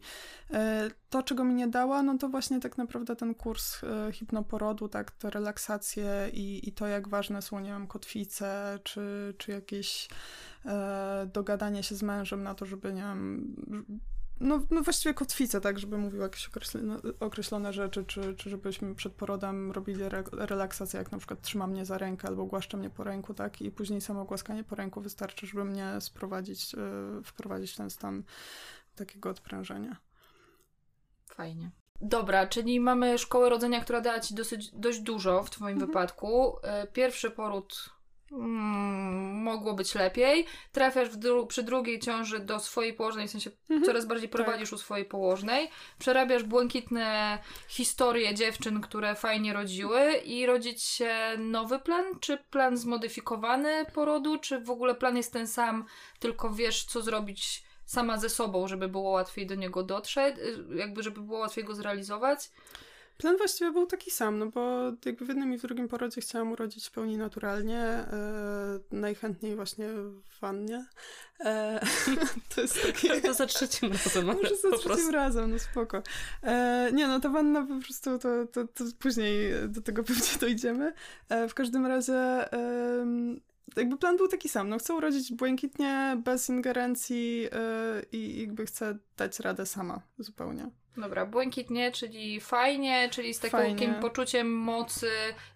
[0.51, 4.89] E, to, czego mi nie dała, no to właśnie tak naprawdę ten kurs e, hipnoporodu,
[4.89, 10.09] tak, te relaksacje i, i to, jak ważne są, nie wiem, kotwice, czy, czy jakieś
[11.33, 13.55] dogadanie się z mężem na to, żeby, nie wiem,
[14.39, 19.13] no, no właściwie kotwice, tak, żeby mówił jakieś określone, określone rzeczy, czy, czy żebyśmy przed
[19.13, 23.03] porodem robili re, relaksację, jak na przykład trzyma mnie za rękę albo głaszcza mnie po
[23.03, 27.77] ręku, tak, i później samo głaskanie po ręku wystarczy, żeby mnie sprowadzić, yy, wprowadzić w
[27.77, 28.23] ten stan
[28.95, 29.97] takiego odprężenia.
[31.25, 31.71] Fajnie.
[32.01, 35.87] Dobra, czyli mamy szkołę rodzenia, która dała ci dosyć, dość dużo w twoim mhm.
[35.87, 36.57] wypadku.
[36.63, 37.89] E, pierwszy poród
[38.29, 40.45] Hmm, mogło być lepiej.
[40.71, 43.83] Trafiasz dru przy drugiej ciąży do swojej położnej, w sensie mhm.
[43.85, 44.77] coraz bardziej prowadzisz tak.
[44.77, 45.69] u swojej położnej.
[45.99, 53.85] Przerabiasz błękitne historie dziewczyn, które fajnie rodziły i rodzić się nowy plan, czy plan zmodyfikowany
[53.93, 55.85] porodu, czy w ogóle plan jest ten sam,
[56.19, 60.35] tylko wiesz co zrobić sama ze sobą, żeby było łatwiej do niego dotrzeć,
[60.75, 62.49] jakby żeby było łatwiej go zrealizować.
[63.19, 66.51] Plan właściwie był taki sam, no bo jakby w jednym i w drugim porodzie chciałam
[66.51, 68.05] urodzić w pełni naturalnie, e,
[68.91, 70.85] najchętniej właśnie w wannie.
[71.39, 71.79] E,
[72.55, 73.21] to jest takie...
[73.21, 74.25] To za trzecim razem.
[74.25, 76.03] Może za trzecim razem, no spoko.
[76.43, 80.93] E, nie, no ta wanna po prostu, to, to, to później do tego pewnie dojdziemy.
[81.29, 82.45] E, w każdym razie
[83.75, 87.49] jakby plan był taki sam, no chcę urodzić błękitnie, bez ingerencji yy,
[88.11, 90.69] i jakby chcę dać radę sama zupełnie.
[90.97, 93.95] Dobra, błękitnie, czyli fajnie, czyli z takim fajnie.
[94.01, 95.09] poczuciem mocy.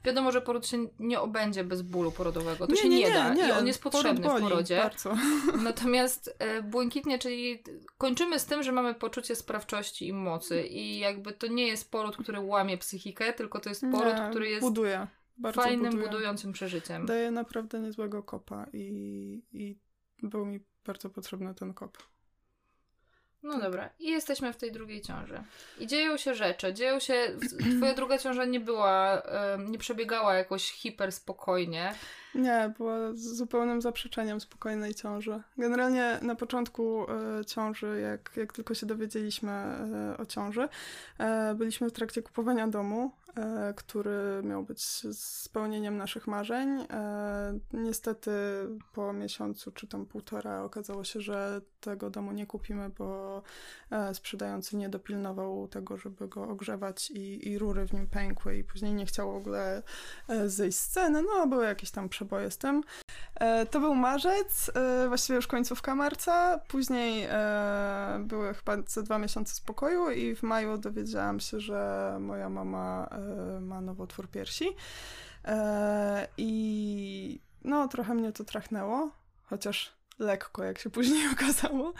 [0.06, 2.68] Wiadomo, że poród się nie obędzie bez bólu porodowego.
[2.68, 3.48] To nie, się nie, nie, nie da nie.
[3.48, 4.78] i on jest potrzebny w porodzie.
[4.78, 5.16] Bardzo.
[5.64, 7.64] Natomiast e, błękitnie, czyli
[7.98, 12.18] kończymy z tym, że mamy poczucie sprawczości i mocy i jakby to nie jest poród,
[12.18, 14.62] który łamie psychikę, tylko to jest poród, który jest...
[14.62, 15.08] buduje.
[15.38, 16.08] Bardzo fajnym, buduje.
[16.08, 17.06] budującym przeżyciem.
[17.06, 19.80] Daje naprawdę niezłego kopa i, i
[20.24, 21.98] był mi bardzo potrzebny ten kop.
[23.44, 25.44] No dobra, i jesteśmy w tej drugiej ciąży.
[25.80, 27.14] I dzieją się rzeczy, dzieją się.
[27.78, 29.22] Twoja druga ciąża nie była,
[29.68, 31.94] nie przebiegała jakoś hiper spokojnie.
[32.36, 35.42] Nie, była zupełnym zaprzeczeniem spokojnej ciąży.
[35.58, 40.70] Generalnie na początku e, ciąży, jak, jak tylko się dowiedzieliśmy e, o ciąży,
[41.18, 43.12] e, byliśmy w trakcie kupowania domu,
[43.76, 44.84] który miał być
[45.18, 46.86] spełnieniem naszych marzeń.
[46.90, 48.32] E, niestety
[48.94, 53.42] po miesiącu czy tam półtora okazało się, że tego domu nie kupimy, bo
[53.92, 58.64] e, sprzedający nie dopilnował tego, żeby go ogrzewać i, i rury w nim pękły i
[58.64, 59.84] później nie chciał w ogóle
[60.46, 61.22] zejść z ceny.
[61.22, 62.84] No, były jakieś tam przeboje z tym.
[63.36, 66.60] E, to był marzec, e, właściwie już końcówka marca.
[66.68, 72.50] Później e, były chyba ze dwa miesiące spokoju i w maju dowiedziałam się, że moja
[72.50, 73.10] mama
[73.62, 74.66] ma nowotwór piersi.
[76.38, 79.12] I no, trochę mnie to trachnęło,
[79.44, 81.94] chociaż lekko, jak się później okazało,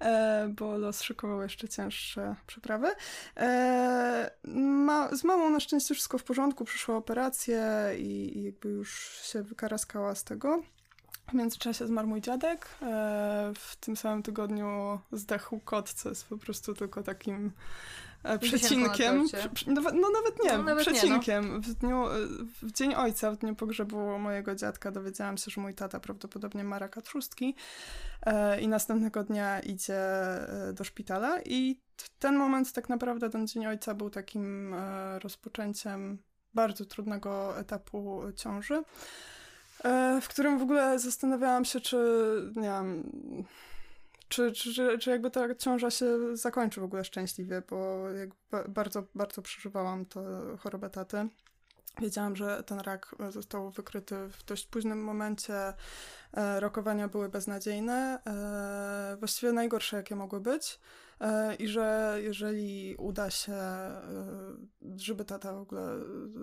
[0.00, 2.88] e, bo los szykował jeszcze cięższe przeprawy.
[3.36, 4.30] E,
[5.12, 10.24] z mamą na szczęście wszystko w porządku, przyszła operacja i, jakby już się wykaraskała z
[10.24, 10.62] tego.
[11.28, 12.68] W międzyczasie zmarł mój dziadek.
[12.82, 17.52] E, w tym samym tygodniu zdechł kot, co jest po prostu tylko takim E,
[18.40, 19.26] przecinkiem.
[19.66, 21.44] No, no, nawet nie, no, nawet przecinkiem.
[21.44, 21.60] Nie, no.
[21.60, 22.04] w, dniu,
[22.62, 26.78] w dzień ojca, w dniu pogrzebu mojego dziadka dowiedziałam się, że mój tata prawdopodobnie ma
[26.78, 27.54] raka trzustki
[28.22, 31.80] e, i następnego dnia idzie e, do szpitala i
[32.18, 36.18] ten moment tak naprawdę, ten dzień ojca był takim e, rozpoczęciem
[36.54, 38.82] bardzo trudnego etapu ciąży,
[39.84, 41.96] e, w którym w ogóle zastanawiałam się, czy
[42.56, 43.02] nie wiem
[44.28, 48.04] czy, czy, czy jakby ta ciąża się zakończy w ogóle szczęśliwie, bo
[48.68, 50.22] bardzo, bardzo przeżywałam tę
[50.58, 51.28] chorobę taty.
[52.00, 55.72] Wiedziałam, że ten rak został wykryty w dość późnym momencie.
[56.32, 60.80] E, rokowania były beznadziejne, e, właściwie najgorsze, jakie mogły być.
[61.20, 63.56] E, I że jeżeli uda się,
[64.96, 65.98] żeby tata w ogóle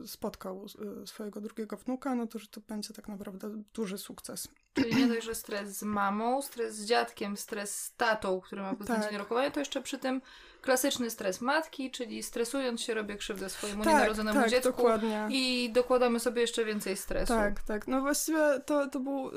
[0.05, 0.65] spotkał
[1.05, 4.47] swojego drugiego wnuka, no to że to będzie tak naprawdę duży sukces.
[4.73, 8.73] Czyli nie dość, że stres z mamą, stres z dziadkiem, stres z tatą, który ma
[8.73, 9.19] beznadziejne tak.
[9.19, 10.21] rokowania, to jeszcze przy tym
[10.61, 15.27] klasyczny stres matki, czyli stresując się robię krzywdę swojemu tak, nienarodzonemu tak, dziecku dokładnie.
[15.29, 17.33] i dokładamy sobie jeszcze więcej stresu.
[17.33, 17.87] Tak, tak.
[17.87, 19.31] No właściwie to, to był...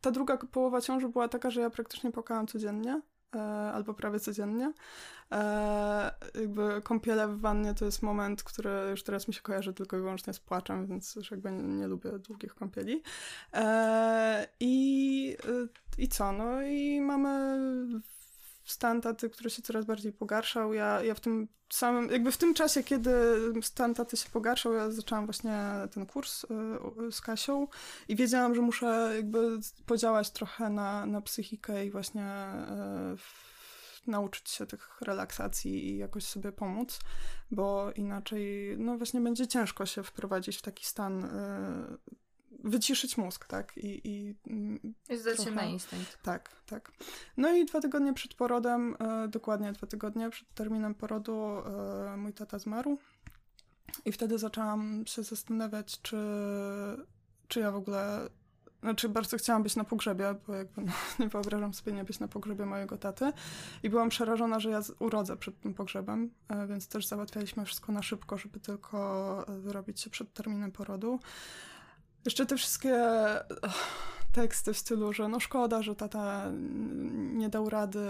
[0.00, 3.00] Ta druga połowa ciąży była taka, że ja praktycznie płakałam codziennie.
[3.36, 4.72] E, albo prawie codziennie.
[5.32, 9.96] E, jakby kąpiele w wannie to jest moment, który już teraz mi się kojarzy tylko
[9.96, 13.02] i wyłącznie z płaczem, więc już jakby nie, nie lubię długich kąpieli.
[13.52, 15.36] E, I,
[15.98, 16.32] I co?
[16.32, 17.58] No i mamy
[18.66, 20.74] stan taty, który się coraz bardziej pogarszał.
[20.74, 23.10] Ja, ja w tym samym, jakby w tym czasie, kiedy
[23.62, 27.68] stan taty się pogarszał, ja zaczęłam właśnie ten kurs y, z Kasią
[28.08, 32.46] i wiedziałam, że muszę jakby podziałać trochę na, na psychikę i właśnie
[33.14, 36.98] y, nauczyć się tych relaksacji i jakoś sobie pomóc,
[37.50, 42.16] bo inaczej, no właśnie będzie ciężko się wprowadzić w taki stan y,
[42.66, 43.76] wyciszyć mózg, tak?
[43.76, 44.34] I, i,
[45.08, 45.50] I zdać trochę...
[45.50, 46.22] się na instynkt.
[46.22, 46.92] Tak, tak.
[47.36, 51.62] No i dwa tygodnie przed porodem, e, dokładnie dwa tygodnie przed terminem porodu,
[52.12, 52.98] e, mój tata zmarł.
[54.04, 56.16] I wtedy zaczęłam się zastanawiać, czy,
[57.48, 58.28] czy ja w ogóle.
[58.82, 62.28] Znaczy, bardzo chciałam być na pogrzebie, bo jakby no, nie wyobrażam sobie nie być na
[62.28, 63.32] pogrzebie mojego taty.
[63.82, 68.02] I byłam przerażona, że ja urodzę przed tym pogrzebem, e, więc też załatwialiśmy wszystko na
[68.02, 71.20] szybko, żeby tylko wyrobić się przed terminem porodu.
[72.26, 72.98] Jeszcze te wszystkie
[74.32, 76.50] teksty w stylu, że no szkoda, że tata
[77.32, 78.00] nie dał rady,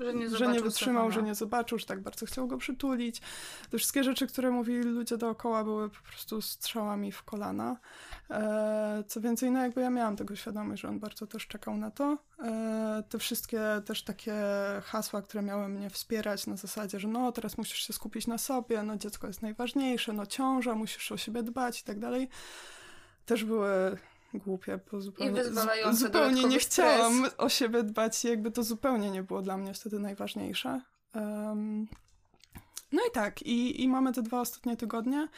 [0.00, 1.10] że nie, że nie wytrzymał, Stefana.
[1.10, 3.20] że nie zobaczył, że tak bardzo chciał go przytulić.
[3.70, 7.76] Te wszystkie rzeczy, które mówili ludzie dookoła, były po prostu strzałami w kolana.
[8.30, 11.90] E, co więcej, no jakby ja miałam tego świadomość, że on bardzo też czekał na
[11.90, 12.18] to.
[12.42, 14.34] E, te wszystkie też takie
[14.84, 18.82] hasła, które miały mnie wspierać na zasadzie, że no teraz musisz się skupić na sobie,
[18.82, 22.28] no dziecko jest najważniejsze, no ciąża, musisz o siebie dbać i tak dalej
[23.26, 23.96] też były
[24.34, 25.44] głupie, bo zupełnie,
[25.92, 27.34] zupełnie nie chciałam stres.
[27.38, 30.80] o siebie dbać i jakby to zupełnie nie było dla mnie wtedy najważniejsze.
[31.14, 31.86] Um,
[32.92, 35.28] no i tak, i, i mamy te dwa ostatnie tygodnie,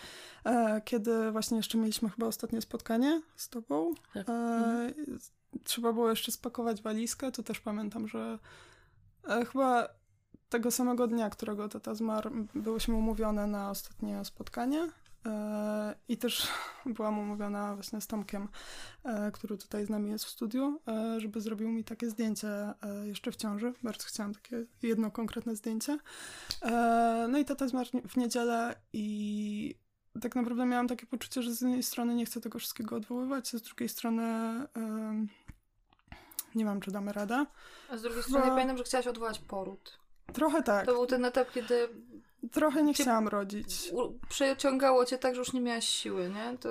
[0.44, 3.94] e, kiedy właśnie jeszcze mieliśmy chyba ostatnie spotkanie z tobą.
[4.14, 4.28] Tak.
[4.28, 5.18] E, mhm.
[5.64, 8.38] Trzeba było jeszcze spakować walizkę, to też pamiętam, że
[9.28, 9.88] e, chyba
[10.48, 14.88] tego samego dnia, którego tata zmarł, byłyśmy umówione na ostatnie spotkanie
[16.08, 16.48] I też
[16.96, 18.48] byłam umówiona właśnie z Tomkiem,
[19.04, 22.48] e, który tutaj z nami jest w studiu, e, żeby zrobił mi takie zdjęcie
[23.04, 23.72] jeszcze w ciąży.
[23.82, 25.98] Bardzo chciałam takie jedno konkretne zdjęcie.
[27.28, 29.74] No i tata zmarł w niedzielę i
[30.20, 33.58] tak naprawdę miałam takie poczucie, że z jednej strony nie chcę tego wszystkiego odwoływać, a
[33.58, 34.22] z drugiej strony
[36.54, 37.46] nie wiem, czy damy radę.
[37.90, 39.98] A z drugiej strony pamiętam, że chciałaś odwołać poród.
[40.32, 40.86] Trochę tak.
[40.86, 41.88] To był ten etap, kiedy
[42.52, 43.92] Trochę nie chciałam rodzić.
[44.28, 46.58] Przeciągało cię tak, że już nie miałaś siły, nie?
[46.58, 46.68] To...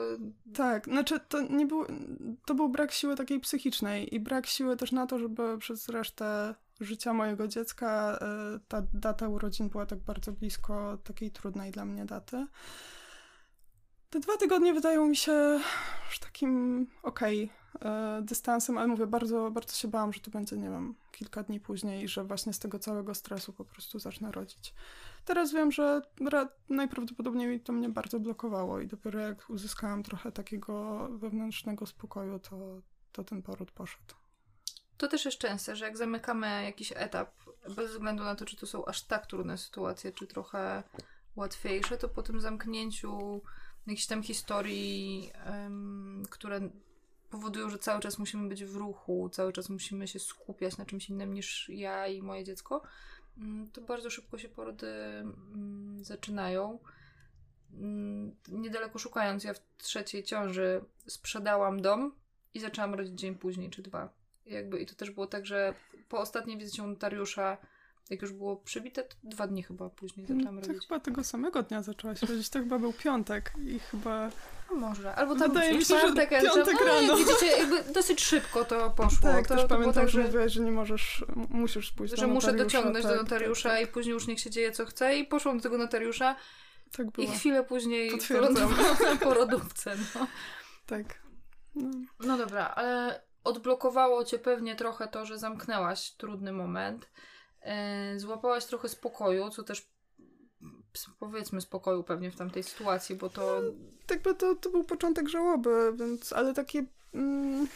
[0.54, 1.86] Tak, znaczy to nie był,
[2.46, 6.56] to był brak siły takiej psychicznej i brak siły też na to, żeby przez resztę
[6.80, 12.06] życia mojego dziecka e, ta data urodzin była tak bardzo blisko takiej trudnej dla mnie
[12.06, 12.48] daty.
[14.10, 15.60] Te dwa tygodnie wydają mi się
[16.06, 20.58] już takim okej okay, e, dystansem, ale mówię, bardzo, bardzo się bałam, że to będzie,
[20.58, 24.32] nie wiem, kilka dni później i że właśnie z tego całego stresu po prostu zacznę
[24.32, 24.74] rodzić.
[25.28, 26.02] Teraz wiem, że
[26.70, 33.24] najprawdopodobniej to mnie bardzo blokowało i dopiero jak uzyskałam trochę takiego wewnętrznego spokoju, to, to
[33.24, 34.14] ten poród poszedł.
[34.98, 37.32] To też jest częste, że jak zamykamy jakiś etap,
[37.76, 40.84] bez względu na to, czy to są aż tak trudne sytuacje, czy trochę
[41.36, 43.42] łatwiejsze, to po tym zamknięciu
[43.88, 46.70] jakichś tam historii, um, które
[47.30, 51.10] powodują, że cały czas musimy być w ruchu, cały czas musimy się skupiać na czymś
[51.10, 52.82] innym niż ja i moje dziecko,
[53.74, 56.80] to bardzo szybko się porody mm, zaczynają.
[57.74, 62.16] Mm, niedaleko szukając, ja w trzeciej ciąży sprzedałam dom
[62.54, 64.10] i zaczęłam rodzić dzień później czy dwa.
[64.46, 65.74] jakby, I to też było tak, że
[66.10, 67.58] po ostatniej wizycie u notariusza
[68.10, 70.84] jak już było przybite, to dwa dni chyba później zaczęłam to robić.
[70.88, 72.50] chyba tego samego dnia zaczęłaś robić.
[72.50, 74.32] To chyba był piątek i chyba...
[74.72, 75.16] Może.
[75.16, 77.18] Albo tam Wydaje mi się, że piątek no, rano.
[77.18, 79.30] Widzicie, jakby dosyć szybko to poszło.
[79.30, 82.22] Tak, to, też to pamiętam, tak, że mówiłaś, że nie możesz, musisz pójść że do.
[82.22, 85.18] Że muszę dociągnąć tak, do notariusza tak, i później już niech się dzieje co chce
[85.18, 86.36] i poszłam do tego notariusza
[86.98, 87.28] tak było.
[87.28, 89.96] i chwilę później wylądowałam na porodówce.
[90.16, 90.28] No.
[90.86, 91.06] Tak.
[91.76, 91.90] No.
[92.20, 97.10] no dobra, ale odblokowało cię pewnie trochę to, że zamknęłaś trudny moment.
[97.62, 99.88] E, złapałaś trochę spokoju, co też
[101.20, 103.62] powiedzmy spokoju pewnie w tamtej sytuacji, bo to...
[103.62, 103.72] No,
[104.08, 106.86] tak, bo to, to był początek żałoby, więc, ale takie...
[107.14, 107.68] Mm,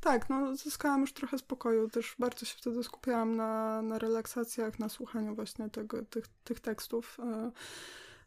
[0.00, 4.88] tak, no zyskałam już trochę spokoju, też bardzo się wtedy skupiałam na, na relaksacjach, na
[4.88, 7.16] słuchaniu właśnie tego, tych, tych tekstów.
[7.20, 7.50] E,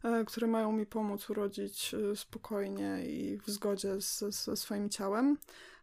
[0.02, 5.36] E, które mają mi pomóc urodzić e, spokojnie i w zgodzie z, ze swoim ciałem.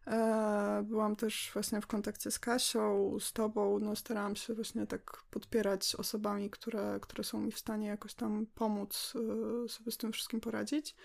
[0.07, 5.23] E, byłam też właśnie w kontakcie z Kasią, z tobą, no starałam się właśnie tak
[5.31, 9.13] podpierać osobami, które, które są mi w stanie jakoś tam pomóc
[9.67, 10.95] sobie z tym wszystkim poradzić.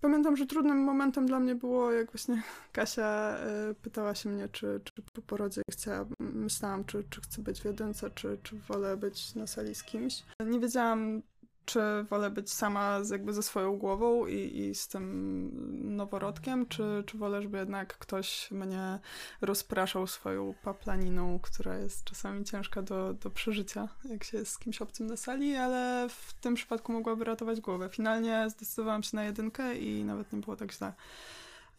[0.00, 2.42] Pamiętam, że trudnym momentem dla mnie było, jak właśnie
[2.72, 3.38] Kasia
[3.82, 8.10] pytała się mnie, czy, czy po porodzie chciała, myślałam, czy, czy chcę być w jedynce,
[8.10, 10.22] czy, czy wolę być na sali z kimś.
[10.46, 11.22] Nie wiedziałam,
[11.64, 17.18] czy wolę być sama jakby ze swoją głową i, i z tym noworodkiem, czy, czy
[17.18, 18.98] wolę, żeby jednak ktoś mnie
[19.40, 24.82] rozpraszał swoją paplaniną, która jest czasami ciężka do, do przeżycia, jak się jest z kimś
[24.82, 27.88] obcym na sali, ale w tym przypadku mogłaby ratować głowę.
[27.88, 30.92] Finalnie zdecydowałam się na jedynkę i nawet nie było tak źle.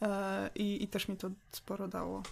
[0.02, 2.24] E, I, I też mi to sporo dało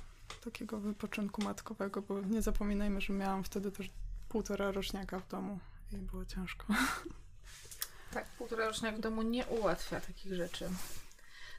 [0.44, 3.90] takiego wypoczynku matkowego, bo nie zapominajmy, że miałam wtedy też
[4.30, 5.60] półtora roczniaka w domu
[5.92, 6.66] i było ciężko.
[8.14, 10.70] Tak, półtora rocznia w domu nie ułatwia takich rzeczy.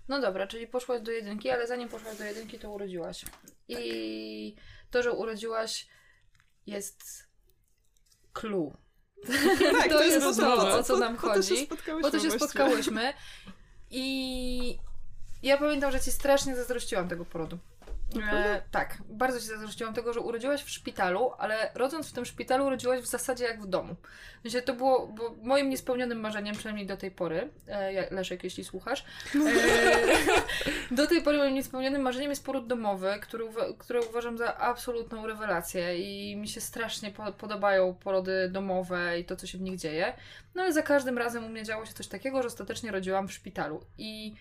[0.09, 3.25] No dobra, czyli poszłaś do jedynki, ale zanim poszłaś do jedynki, to urodziłaś.
[3.69, 4.65] I tak.
[4.91, 5.89] to, że urodziłaś
[6.67, 7.29] jest
[8.33, 8.77] clue.
[9.73, 11.67] Tak, to, to jest, jest to, o co nam chodzi.
[11.67, 13.15] Po to się, po to się spotkałyśmy.
[13.91, 14.79] I
[15.43, 17.59] ja pamiętam, że ci strasznie zazdrościłam tego porodu.
[18.33, 22.67] E, tak, bardzo się zazdrościłam tego, że urodziłaś w szpitalu, ale rodząc w tym szpitalu
[22.67, 23.97] urodziłaś w zasadzie jak w domu.
[24.43, 29.05] Znaczy, to było bo moim niespełnionym marzeniem, przynajmniej do tej pory, e, Leszek, jeśli słuchasz,
[30.91, 33.45] e, do tej pory moim niespełnionym marzeniem jest poród domowy, który,
[33.79, 39.37] który uważam za absolutną rewelację i mi się strasznie po podobają porody domowe i to,
[39.37, 40.15] co się w nich dzieje.
[40.55, 43.33] No ale za każdym razem u mnie działo się coś takiego, że ostatecznie rodziłam w
[43.33, 44.35] szpitalu i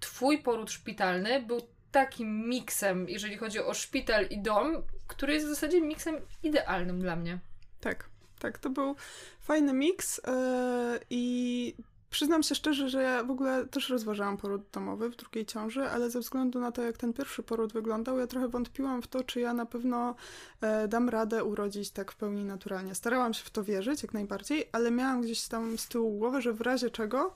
[0.00, 1.60] twój poród szpitalny był
[1.92, 7.16] takim miksem, jeżeli chodzi o szpital i dom, który jest w zasadzie miksem idealnym dla
[7.16, 7.38] mnie.
[7.80, 8.96] Tak, tak, to był
[9.40, 11.74] fajny miks yy, i
[12.10, 16.10] przyznam się szczerze, że ja w ogóle też rozważałam poród domowy w drugiej ciąży, ale
[16.10, 19.40] ze względu na to, jak ten pierwszy poród wyglądał, ja trochę wątpiłam w to, czy
[19.40, 20.14] ja na pewno
[20.60, 22.94] e, dam radę urodzić tak w pełni naturalnie.
[22.94, 26.52] Starałam się w to wierzyć jak najbardziej, ale miałam gdzieś tam z tyłu głowy, że
[26.52, 27.34] w razie czego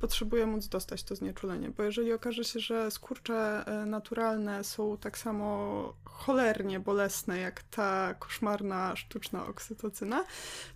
[0.00, 5.18] potrzebuje móc dostać to znieczulenie, bo jeżeli okaże się, że skurcze y, naturalne są tak
[5.18, 10.24] samo cholernie bolesne jak ta koszmarna sztuczna oksytocyna,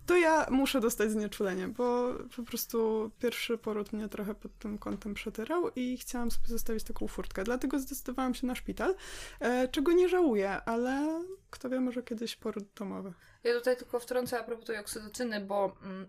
[0.05, 5.13] to ja muszę dostać znieczulenie, bo po prostu pierwszy poród mnie trochę pod tym kątem
[5.13, 7.43] przetyrał i chciałam sobie zostawić taką furtkę.
[7.43, 8.95] Dlatego zdecydowałam się na szpital,
[9.39, 13.13] e, czego nie żałuję, ale kto wie, może kiedyś poród domowy.
[13.43, 16.07] Ja tutaj tylko wtrącę a propos tej oksytocyny, bo mm,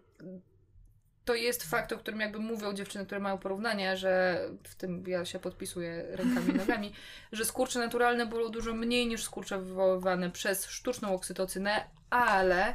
[1.29, 5.25] to jest fakt, o którym jakby mówią dziewczyny, które mają porównania, że w tym ja
[5.25, 6.93] się podpisuję rękami i nogami,
[7.33, 12.75] że skurcze naturalne bolą dużo mniej niż skurcze wywoływane przez sztuczną oksytocynę, ale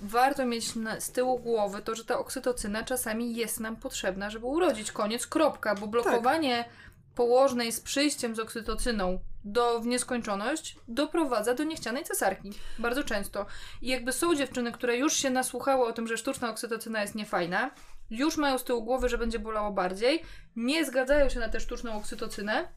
[0.00, 4.46] warto mieć na, z tyłu głowy to, że ta oksytocyna czasami jest nam potrzebna, żeby
[4.46, 4.92] urodzić.
[4.92, 6.72] Koniec, kropka, bo blokowanie tak.
[7.14, 12.52] Położnej z przyjściem z oksytocyną do w nieskończoność doprowadza do niechcianej cesarki.
[12.78, 13.46] Bardzo często.
[13.82, 17.70] I jakby są dziewczyny, które już się nasłuchały o tym, że sztuczna oksytocyna jest niefajna,
[18.10, 20.22] już mają z tyłu głowy, że będzie bolało bardziej,
[20.56, 22.68] nie zgadzają się na tę sztuczną oksytocynę,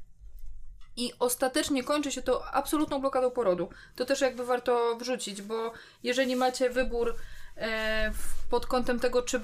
[0.98, 3.70] i ostatecznie kończy się to absolutną blokadą porodu.
[3.96, 7.16] To też jakby warto wrzucić, bo jeżeli macie wybór
[7.58, 8.12] e,
[8.50, 9.42] pod kątem tego, czy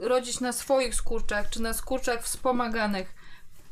[0.00, 3.14] rodzić na swoich skurczach, czy na skurczach wspomaganych,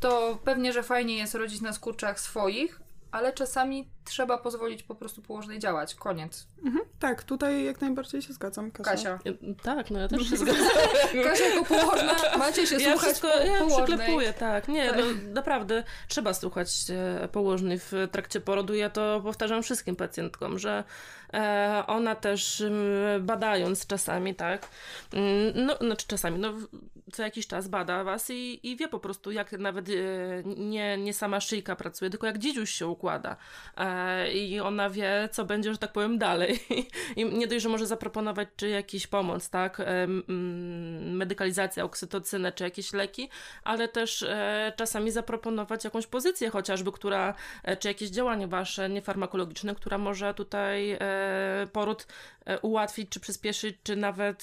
[0.00, 5.22] to pewnie, że fajnie jest rodzić na skurczach swoich, ale czasami trzeba pozwolić po prostu
[5.22, 5.94] położnej działać.
[5.94, 6.46] Koniec.
[6.64, 8.70] Mhm, tak, tutaj jak najbardziej się zgadzam.
[8.70, 8.92] Kasia.
[8.92, 9.18] Kasia.
[9.62, 10.66] Tak, no ja też się zgadzam.
[11.24, 14.68] Kasia jako położna, macie się ja słuchać wszystko, po, Ja przyklepuję, tak.
[14.68, 14.98] Nie, tak.
[14.98, 18.74] No, naprawdę trzeba słuchać e, położnej w trakcie porodu.
[18.74, 20.84] Ja to powtarzam wszystkim pacjentkom, że
[21.86, 22.62] ona też
[23.20, 24.68] badając czasami, tak,
[25.12, 26.52] mm, no, znaczy czasami, no
[27.12, 29.92] co jakiś czas bada was i, i wie po prostu, jak nawet e,
[30.56, 33.36] nie, nie sama szyjka pracuje, tylko jak dzidziuś się układa.
[34.34, 36.58] I ona wie, co będzie, że tak powiem, dalej.
[37.16, 39.82] I nie dość, że może zaproponować czy jakiś pomoc, tak,
[41.00, 43.28] medykalizacja, oksytocynę, czy jakieś leki,
[43.64, 49.74] ale też e, czasami zaproponować jakąś pozycję chociażby, która, e, czy jakieś działanie wasze niefarmakologiczne,
[49.74, 51.19] która może tutaj e,
[51.72, 52.06] poród
[52.62, 54.42] ułatwić, czy przyspieszyć, czy nawet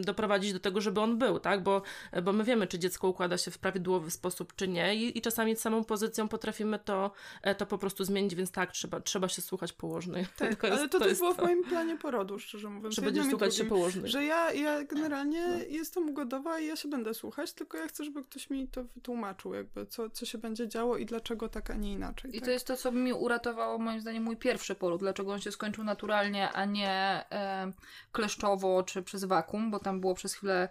[0.00, 1.82] doprowadzić do tego, żeby on był, tak, bo,
[2.22, 5.56] bo my wiemy, czy dziecko układa się w prawidłowy sposób, czy nie i, i czasami
[5.56, 7.10] samą pozycją potrafimy to,
[7.58, 10.26] to po prostu zmienić, więc tak, trzeba, trzeba się słuchać położnej.
[10.36, 11.42] Tak, to jest, ale to, to też było to.
[11.42, 12.94] w moim planie porodu, szczerze mówiąc.
[12.94, 14.10] Że będziesz słuchać się położnej.
[14.10, 15.64] Że ja, ja generalnie no.
[15.68, 19.54] jestem ugodowa i ja się będę słuchać, tylko ja chcę, żeby ktoś mi to wytłumaczył,
[19.54, 22.30] jakby co, co się będzie działo i dlaczego tak, a nie inaczej.
[22.30, 22.44] I tak?
[22.44, 25.84] to jest to, co mi uratowało moim zdaniem mój pierwszy poród, dlaczego on się skończył
[25.84, 27.23] naturalnie, a nie e,
[28.12, 30.68] kleszczowo czy przez wakum, bo tam było przez chwilę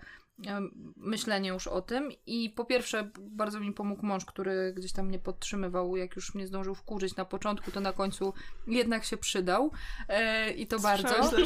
[0.98, 2.10] myślenie już o tym.
[2.26, 6.48] I po pierwsze bardzo mi pomógł mąż, który gdzieś tam mnie podtrzymywał, jak już mnie
[6.48, 8.34] zdążył wkurzyć na początku, to na końcu
[8.68, 9.72] jednak się przydał.
[10.10, 11.10] E, i to bardzo.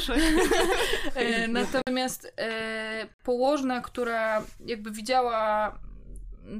[1.16, 5.74] e, natomiast e, położna, która jakby widziała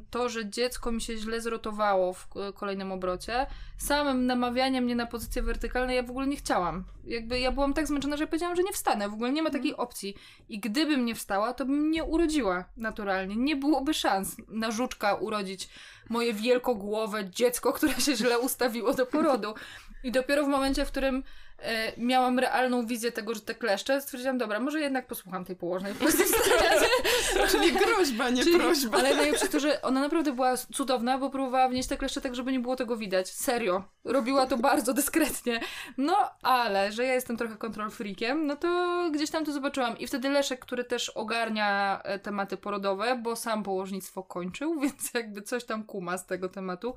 [0.10, 3.46] to, że dziecko mi się źle zrotowało w kolejnym obrocie,
[3.78, 6.84] samym namawianiem mnie na pozycję wertykalną ja w ogóle nie chciałam.
[7.04, 9.10] Jakby ja byłam tak zmęczona, że powiedziałam, że nie wstanę.
[9.10, 9.88] W ogóle nie ma takiej mhm.
[9.88, 10.16] opcji.
[10.50, 13.36] I gdybym nie wstała, to bym nie urodziła naturalnie.
[13.36, 15.70] Nie byłoby szans na żuczka urodzić
[16.10, 19.54] moje wielkogłowe dziecko, które się źle ustawiło do porodu.
[20.04, 21.24] I dopiero w momencie, w którym
[21.60, 25.94] e, miałam realną wizję tego, że te kleszcze, stwierdziłam, dobra, może jednak posłucham tej położnej
[27.52, 28.98] Czyli groźba, nie Czyli, prośba.
[28.98, 32.52] Ale najlepsze to, że ona naprawdę była cudowna, bo próbowała wnieść te kleszcze tak, żeby
[32.52, 33.30] nie było tego widać.
[33.30, 33.84] Serio.
[34.04, 35.60] Robiła to bardzo dyskretnie.
[35.98, 39.98] No, ale, że ja jestem trochę kontrol freakiem, no to gdzieś tam to zobaczyłam.
[39.98, 45.42] I wtedy Leszek, który też ogarnia e, tematy porodowe, bo sam położnictwo kończył, więc jakby
[45.42, 46.96] coś tam kuma z tego tematu,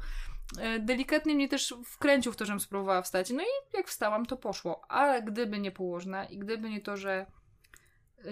[0.80, 3.30] delikatnie mnie też wkręcił w to, żebym spróbowała wstać.
[3.30, 4.82] No i jak wstałam, to poszło.
[4.88, 7.26] Ale gdyby nie położna i gdyby nie to, że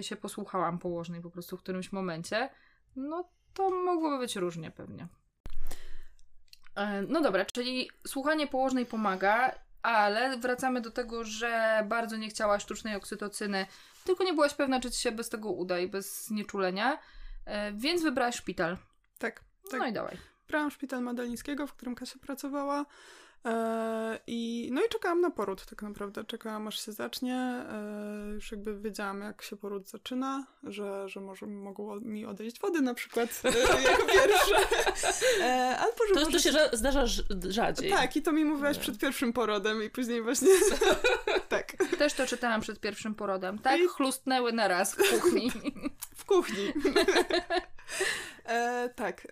[0.01, 2.51] się posłuchałam położnej po prostu w którymś momencie,
[2.97, 5.09] no to mogłoby być różnie pewnie.
[6.75, 12.63] E, no dobra, czyli słuchanie położnej pomaga, ale wracamy do tego, że bardzo nie chciałaś
[12.63, 13.67] sztucznej oksytocyny,
[14.05, 16.99] tylko nie byłaś pewna, czy ci się bez tego uda i bez znieczulenia,
[17.45, 18.77] e, więc wybrałaś szpital.
[19.19, 19.45] Tak.
[19.71, 19.81] tak.
[19.81, 20.19] No i dawaj.
[20.49, 22.87] Wybrałam szpital Madelińskiego, w którym Kasia pracowała.
[23.45, 26.25] E, I, no i czekałam na poród tak naprawdę.
[26.25, 27.35] Czekałam aż się zacznie.
[27.35, 32.81] E, już jakby wiedziałam, jak się poród zaczyna, że, że może mogło mi odejść wody
[32.81, 34.57] na przykład e, jako pierwsze.
[35.79, 36.33] Albo, że to, może...
[36.33, 37.05] to się zdarza
[37.49, 37.91] rzadziej.
[37.91, 40.49] Tak, i to mi mówiłaś przed pierwszym porodem i później właśnie
[41.49, 41.73] tak.
[41.99, 43.59] Też to czytałam przed pierwszym porodem.
[43.59, 43.89] Tak, I...
[43.89, 45.53] chlustnęły na raz w kuchni.
[46.21, 46.73] w kuchni.
[48.45, 49.27] e, tak.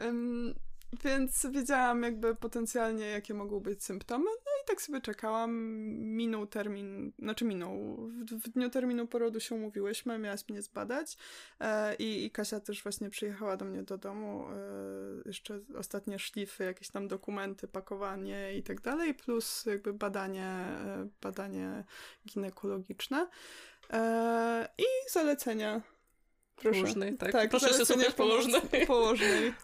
[1.04, 5.52] Więc wiedziałam jakby potencjalnie, jakie mogą być symptomy, no i tak sobie czekałam.
[6.16, 7.96] Minął termin, znaczy minął.
[8.06, 11.16] W, w dniu terminu porodu się umówiłyśmy, miałaś mnie zbadać
[11.60, 14.46] e, i, i Kasia też właśnie przyjechała do mnie do domu.
[14.48, 14.56] E,
[15.24, 21.84] jeszcze ostatnie szlify, jakieś tam dokumenty, pakowanie i tak dalej, plus jakby badanie, e, badanie
[22.26, 23.28] ginekologiczne
[23.90, 25.82] e, i zalecenia.
[26.56, 26.80] Proszę.
[26.80, 27.32] Położnej, tak.
[27.32, 28.86] tak Proszę się słuchać położnej.
[28.86, 29.54] Położnej.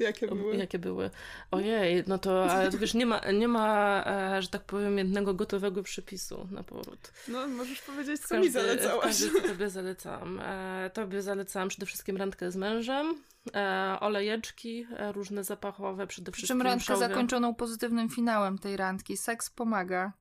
[0.00, 0.56] Jakie były?
[0.56, 1.10] Jakie były?
[1.50, 5.34] Ojej, no to, ale to wiesz, nie ma, nie ma, e, że tak powiem, jednego
[5.34, 7.12] gotowego przepisu na poród.
[7.28, 9.04] No, możesz powiedzieć, co każdy, mi zalecałaś.
[9.04, 10.40] Każdy, co tobie zalecam.
[10.44, 13.14] E, tobie zalecam przede wszystkim randkę z mężem,
[13.54, 19.16] e, olejeczki, e, różne zapachowe, przede wszystkim Przy czym randkę zakończoną pozytywnym finałem tej randki.
[19.16, 20.12] Seks pomaga.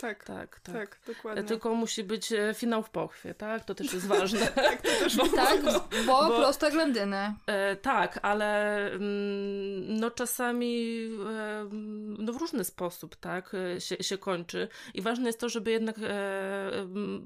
[0.00, 1.44] Tak, tak, tak, tak, dokładnie.
[1.44, 3.64] Tylko musi być e, finał w pochwie, tak?
[3.64, 4.46] To też jest ważne.
[4.70, 7.34] tak, to też bo, tak, bo, bo prostaglandyny.
[7.46, 11.68] E, tak, ale mm, no czasami e,
[12.18, 14.68] no w różny sposób, tak, e, się, się kończy.
[14.94, 16.02] I ważne jest to, żeby jednak e,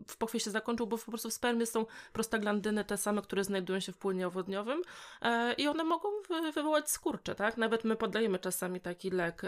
[0.09, 3.81] w pochwie się zakończył, bo po prostu w spermie są prostaglandyny te same, które znajdują
[3.81, 4.83] się w płynie owodniowym
[5.23, 7.57] e, i one mogą wy, wywołać skurcze, tak?
[7.57, 9.43] Nawet my podajemy czasami taki lek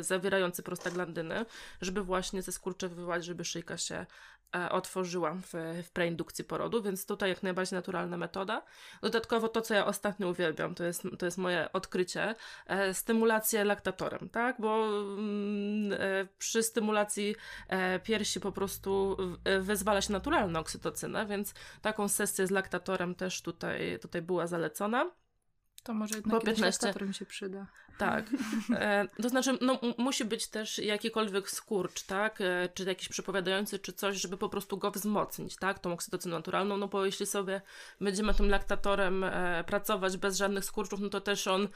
[0.00, 1.44] zawierający prostaglandyny,
[1.80, 4.06] żeby właśnie ze skurcze wywołać, żeby szyjka się
[4.56, 8.62] e, otworzyła w, w preindukcji porodu, więc tutaj jak najbardziej naturalna metoda.
[9.02, 12.34] Dodatkowo to, co ja ostatnio uwielbiam, to jest, to jest moje odkrycie,
[12.66, 14.56] e, stymulację laktatorem, tak?
[14.60, 17.36] Bo mm, e, przy stymulacji
[17.68, 23.42] e, piersi po prostu e, wyzwala się naturalna oksytocyna, więc taką sesję z laktatorem też
[23.42, 25.10] tutaj, tutaj była zalecona.
[25.82, 27.66] To może jednak po 15 mi się przyda.
[27.98, 28.30] Tak.
[28.74, 32.40] E, to znaczy, no, musi być też jakikolwiek skurcz, tak?
[32.40, 35.78] E, czy jakiś przepowiadający, czy coś, żeby po prostu go wzmocnić, tak?
[35.78, 36.76] Tą oksytocyną naturalną.
[36.76, 37.60] No bo jeśli sobie
[38.00, 41.68] będziemy tym laktatorem e, pracować bez żadnych skurczów, no to też on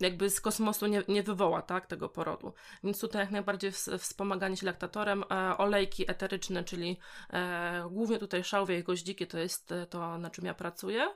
[0.00, 2.52] jakby z kosmosu nie, nie wywoła tak, tego porodu.
[2.84, 6.98] Więc tutaj jak najbardziej wspomaganie się laktatorem, e, olejki eteryczne, czyli
[7.32, 11.08] e, głównie tutaj szałwie i goździki to jest to, na czym ja pracuję.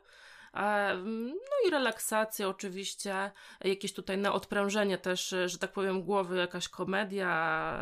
[1.04, 3.30] No i relaksacja oczywiście,
[3.64, 7.78] jakieś tutaj na odprężenie też, że tak powiem, głowy, jakaś komedia,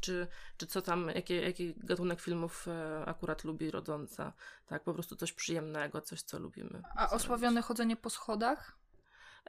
[0.00, 0.26] czy,
[0.56, 4.32] czy co tam, jaki, jaki gatunek filmów e, akurat lubi rodząca.
[4.66, 6.82] Tak, po prostu coś przyjemnego, coś, co lubimy.
[6.96, 8.76] A osławione chodzenie po schodach?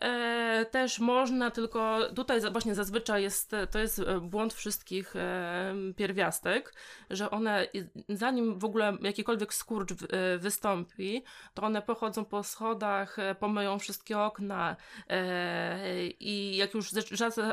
[0.02, 6.74] E, też można, tylko tutaj właśnie zazwyczaj jest, to jest e, błąd wszystkich e, pierwiastek,
[7.10, 7.68] że one
[8.10, 11.24] zanim w ogóle jakikolwiek skurcz e, wystąpi,
[11.54, 14.76] to one pochodzą po schodach, e, pomyją wszystkie okna
[15.10, 16.91] e, i jak już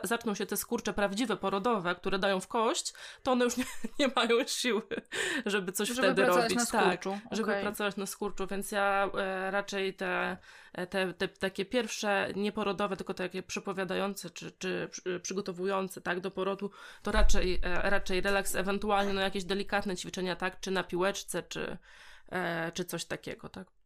[0.03, 2.93] zaczną się te skurcze prawdziwe, porodowe, które dają w kość,
[3.23, 3.65] to one już nie,
[3.99, 4.83] nie mają siły,
[5.47, 6.57] żeby coś żeby wtedy robić.
[6.57, 7.21] Na tak, okay.
[7.31, 9.11] żeby pracować na skurczu, więc ja
[9.51, 10.37] raczej te,
[10.91, 14.91] te, te takie pierwsze nieporodowe, tylko takie przepowiadające czy, czy
[15.23, 16.71] przygotowujące tak, do porodu,
[17.03, 21.79] to raczej, e, raczej relaks, ewentualnie no, jakieś delikatne ćwiczenia, tak, czy na piłeczce, czy,
[22.29, 23.84] e, czy coś takiego, tak.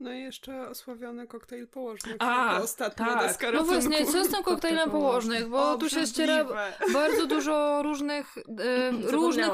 [0.00, 2.16] No i jeszcze osławiony koktajl położnych.
[2.18, 3.38] A, ostatnio tak.
[3.54, 5.48] No właśnie, co z tym koktajlem położnych?
[5.48, 6.46] Bo tu się ściera
[6.92, 9.50] bardzo dużo różnych e, różnych,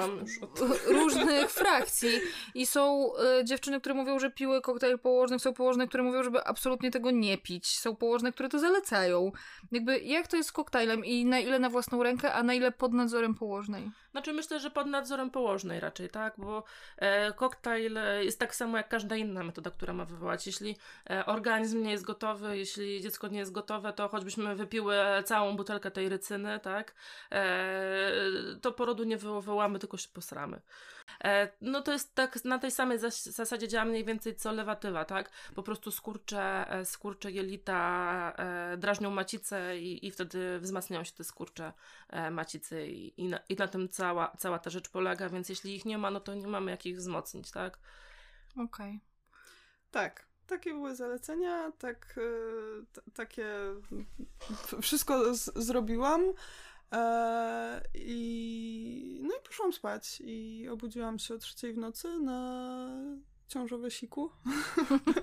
[0.98, 2.10] różnych frakcji
[2.54, 6.44] i są e, dziewczyny, które mówią, że piły koktajl położnych, są położne, które mówią, żeby
[6.44, 9.32] absolutnie tego nie pić, są położne, które to zalecają.
[9.72, 12.72] Jakby jak to jest z koktajlem i na ile na własną rękę, a na ile
[12.72, 13.90] pod nadzorem położnej?
[14.10, 16.34] Znaczy myślę, że pod nadzorem położnej raczej, tak?
[16.38, 16.64] Bo
[16.96, 20.39] e, koktajl jest tak samo jak każda inna metoda, która ma wywołać.
[20.46, 20.76] Jeśli
[21.10, 25.90] e, organizm nie jest gotowy, jeśli dziecko nie jest gotowe, to choćbyśmy wypiły całą butelkę
[25.90, 26.94] tej rycyny, tak?
[27.32, 28.12] E,
[28.62, 30.60] to porodu nie wywołamy, tylko się posramy.
[31.24, 35.30] E, no to jest tak, na tej samej zasadzie działa mniej więcej co lewatywa, tak?
[35.54, 38.32] Po prostu skurcze, skurcze jelita
[38.78, 41.72] drażnią macicę i, i wtedy wzmacniają się te skurcze
[42.30, 45.84] macicy i, i, na, i na tym cała, cała ta rzecz polega, więc jeśli ich
[45.84, 47.78] nie ma, no to nie mamy jak ich wzmocnić, tak?
[48.56, 48.66] Okej.
[48.66, 49.00] Okay.
[49.90, 50.29] Tak.
[50.50, 52.20] Takie były zalecenia, tak,
[53.14, 53.46] takie
[54.82, 56.22] wszystko z, zrobiłam.
[56.92, 62.88] E, I, no i poszłam spać i obudziłam się o trzeciej w nocy na
[63.48, 64.30] ciążowe siku.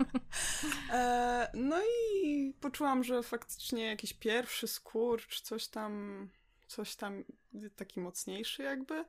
[0.91, 6.29] e, no i poczułam, że faktycznie jakiś pierwszy skurcz, coś tam,
[6.67, 7.23] coś tam
[7.75, 9.05] taki mocniejszy jakby.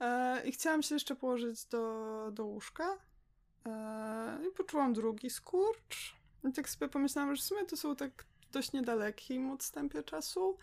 [0.00, 2.98] E, I chciałam się jeszcze położyć do, do łóżka.
[3.66, 6.16] E, I poczułam drugi skurcz.
[6.48, 10.58] I tak sobie pomyślałam, że w sumie to są tak dość niedalekim odstępie czasu.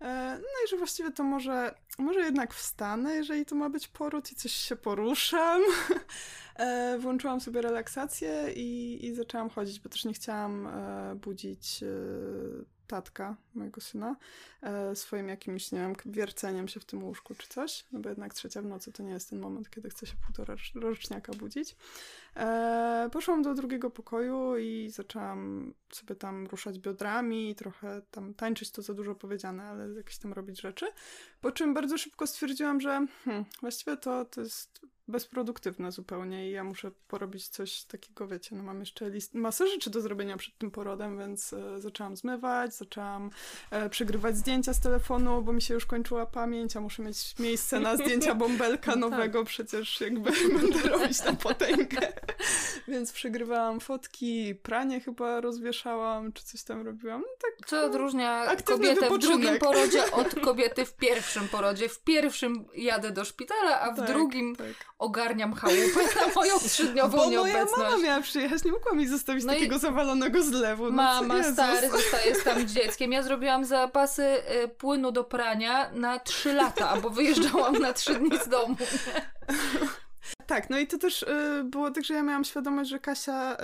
[0.00, 4.32] E, no i że właściwie to może, może jednak wstanę, jeżeli to ma być poród
[4.32, 5.62] i coś się poruszam.
[6.56, 10.68] E, włączyłam sobie relaksację i, i zaczęłam chodzić, bo też nie chciałam
[11.16, 11.84] budzić
[12.86, 14.16] tatka mojego syna
[14.94, 18.62] swoim jakimś, nie wiem, wierceniem się w tym łóżku czy coś, no bo jednak trzecia
[18.62, 21.76] w nocy to nie jest ten moment, kiedy chce się półtora roczniaka budzić.
[22.36, 28.82] E, poszłam do drugiego pokoju i zaczęłam sobie tam ruszać biodrami, trochę tam tańczyć, to
[28.82, 30.86] za dużo powiedziane, ale jakieś tam robić rzeczy.
[31.40, 36.64] Po czym bardzo szybko stwierdziłam, że hmm, właściwie to, to jest bezproduktywne zupełnie i ja
[36.64, 40.70] muszę porobić coś takiego, wiecie, no mam jeszcze list, masę rzeczy do zrobienia przed tym
[40.70, 43.30] porodem, więc e, zaczęłam zmywać, zaczęłam
[43.70, 47.80] e, przegrywać zdjęcia z telefonu, bo mi się już kończyła pamięć, a muszę mieć miejsce
[47.80, 49.48] na zdjęcia bąbelka no nowego, tak.
[49.48, 52.12] przecież jakby będę robić tam potęgę.
[52.88, 57.20] więc przegrywałam fotki, pranie chyba rozwieszałam, czy coś tam robiłam.
[57.20, 59.18] No, tak, Co odróżnia kobietę wypoczynek.
[59.18, 61.88] w drugim porodzie od kobiety w pierwszym porodzie?
[61.88, 64.66] W pierwszym jadę do szpitala, a w tak, drugim tak.
[64.98, 67.76] ogarniam chałupę na moją trzydniową Bo nieobecność.
[67.76, 70.84] moja mama miała przyjechać, nie mogła mi zostawić no takiego zawalonego zlewu.
[70.84, 73.12] No, mama stary zostaje tam dzieckiem.
[73.12, 74.22] Ja zrobiłam zapasy
[74.64, 78.76] y, płynu do prania na trzy lata, bo wyjeżdżałam na trzy dni z domu.
[80.50, 83.56] Tak, no i to też y, było tak, że ja miałam świadomość, że Kasia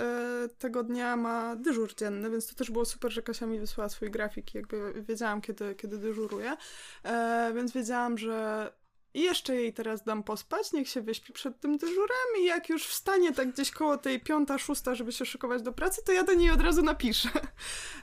[0.45, 3.89] y, tego dnia ma dyżur dzienny, więc to też było super, że Kasia mi wysłała
[3.89, 6.57] swój grafik i jakby wiedziałam, kiedy, kiedy dyżuruje,
[7.03, 8.69] e, więc wiedziałam, że
[9.13, 12.87] i jeszcze jej teraz dam pospać, niech się wyśpi przed tym dyżurem i jak już
[12.87, 16.33] wstanie tak gdzieś koło tej piąta, szósta, żeby się szykować do pracy, to ja do
[16.33, 17.29] niej od razu napiszę.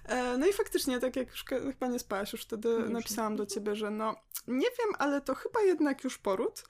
[0.05, 3.76] E, no i faktycznie, tak jak już chyba nie spałaś, już wtedy napisałam do ciebie,
[3.76, 4.16] że no
[4.47, 6.64] nie wiem, ale to chyba jednak już poród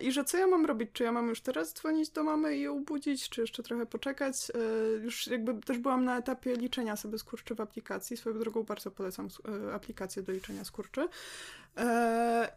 [0.00, 0.90] i że co ja mam robić?
[0.92, 4.50] Czy ja mam już teraz dzwonić do mamy i ją budzić, czy jeszcze trochę poczekać?
[4.50, 4.58] E,
[5.02, 8.16] już jakby też byłam na etapie liczenia sobie skurczy w aplikacji.
[8.16, 9.28] Swoją drogą bardzo polecam
[9.72, 11.08] aplikację do liczenia skurczy.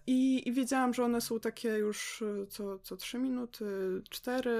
[0.08, 3.66] I, I wiedziałam, że one są takie już co, co 3 minuty,
[4.10, 4.52] 4,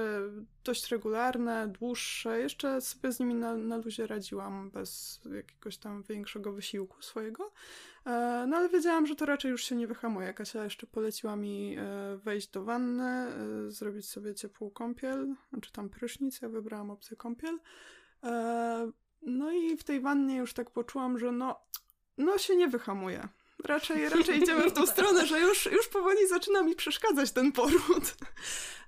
[0.64, 2.40] dość regularne, dłuższe.
[2.40, 7.52] Jeszcze sobie z nimi na, na luzie radziłam bez jakiegoś tam większego wysiłku swojego.
[8.08, 10.34] E, no ale wiedziałam, że to raczej już się nie wyhamuje.
[10.34, 15.88] Kasia jeszcze poleciła mi e, wejść do wanny, e, zrobić sobie ciepłą kąpiel, czy tam
[15.88, 16.42] prysznic.
[16.42, 17.58] Ja wybrałam opcję kąpiel.
[19.22, 21.60] No i w tej wannie już tak poczułam, że no,
[22.18, 23.28] no się nie wyhamuje
[23.64, 28.14] raczej, raczej idziemy w tą stronę, że już, już powoli zaczyna mi przeszkadzać ten poród.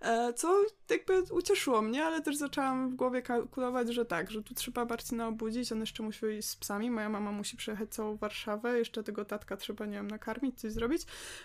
[0.00, 4.54] E, co jakby ucieszyło mnie, ale też zaczęłam w głowie kalkulować, że tak, że tu
[4.54, 8.78] trzeba Marcina obudzić, on jeszcze musi iść z psami, moja mama musi przejechać całą Warszawę,
[8.78, 11.02] jeszcze tego tatka trzeba, nie wiem, nakarmić, coś zrobić,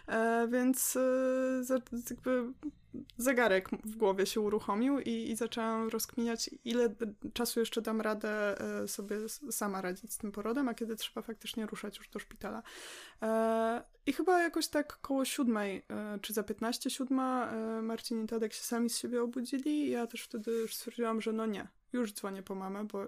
[0.08, 2.44] e, więc e, jakby
[3.18, 6.96] zegarek w głowie się uruchomił i, i zaczęłam rozkminiać, ile
[7.34, 8.56] czasu jeszcze dam radę
[8.88, 9.18] sobie
[9.52, 12.64] sama radzić z tym porodem, a kiedy trzeba faktycznie ruszać już do szpitala.
[14.06, 18.54] I chyba jakoś tak koło siódmej, e, czy za 15 siódma, e, Marcin i Tadek
[18.54, 22.14] się sami z siebie obudzili i ja też wtedy już stwierdziłam, że no nie, już
[22.14, 23.08] dzwonię po mamę, bo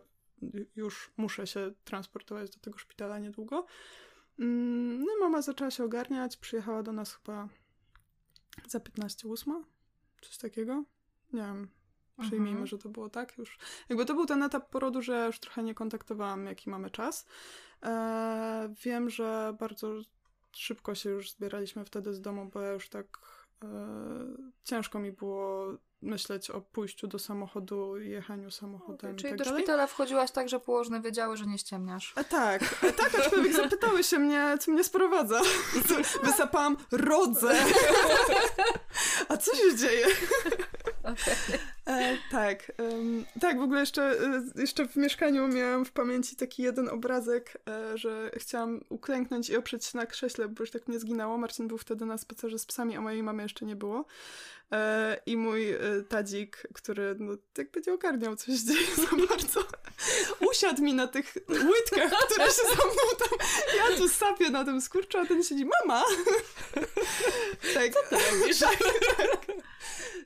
[0.76, 3.66] już muszę się transportować do tego szpitala niedługo.
[4.40, 7.50] Mm, no mama zaczęła się ogarniać, przyjechała do nas chyba
[8.68, 9.64] za 15 ósma,
[10.22, 10.84] coś takiego.
[11.34, 11.68] Nie wiem,
[12.20, 12.68] przyjmijmy, mhm.
[12.68, 13.58] że to było tak już.
[13.90, 17.26] Jakby to był ten etap porodu, że już trochę nie kontaktowałam, jaki mamy czas.
[17.82, 19.94] Eee, wiem, że bardzo
[20.52, 23.20] szybko się już zbieraliśmy wtedy z domu, bo ja już tak
[23.64, 23.68] e,
[24.64, 29.12] ciężko mi było myśleć o pójściu do samochodu, jechaniu samochodem.
[29.12, 29.60] Okay, czyli tak do dalej.
[29.60, 32.14] szpitala wchodziłaś tak, że położne wiedziały, że nie ściemniasz.
[32.16, 35.42] A tak, a tak, aczkolwiek zapytały się mnie, co mnie sprowadza.
[36.24, 37.56] Wysapałam rodze.
[39.30, 40.06] A co się dzieje?
[41.08, 41.60] Okay.
[41.86, 46.64] E, tak, um, tak, w ogóle jeszcze, e, jeszcze w mieszkaniu miałam w pamięci taki
[46.64, 51.00] jeden obrazek, e, że chciałam uklęknąć i oprzeć się na krześle, bo już tak mnie
[51.00, 51.38] zginęło.
[51.38, 54.06] Marcin był wtedy na spacerze z psami, a mojej mamy jeszcze nie było.
[54.72, 59.64] E, I mój e, tadzik, który no, jakby nie ogarniał, co się dzieje za bardzo,
[60.50, 63.40] usiadł mi na tych łydkach, które się za mną tam...
[63.78, 66.04] Ja tu sapię na tym skurczu, a ten siedzi, mama!
[67.74, 67.94] tak.
[67.94, 68.60] Co ty robisz?
[68.60, 68.78] tak,
[69.18, 69.48] tak.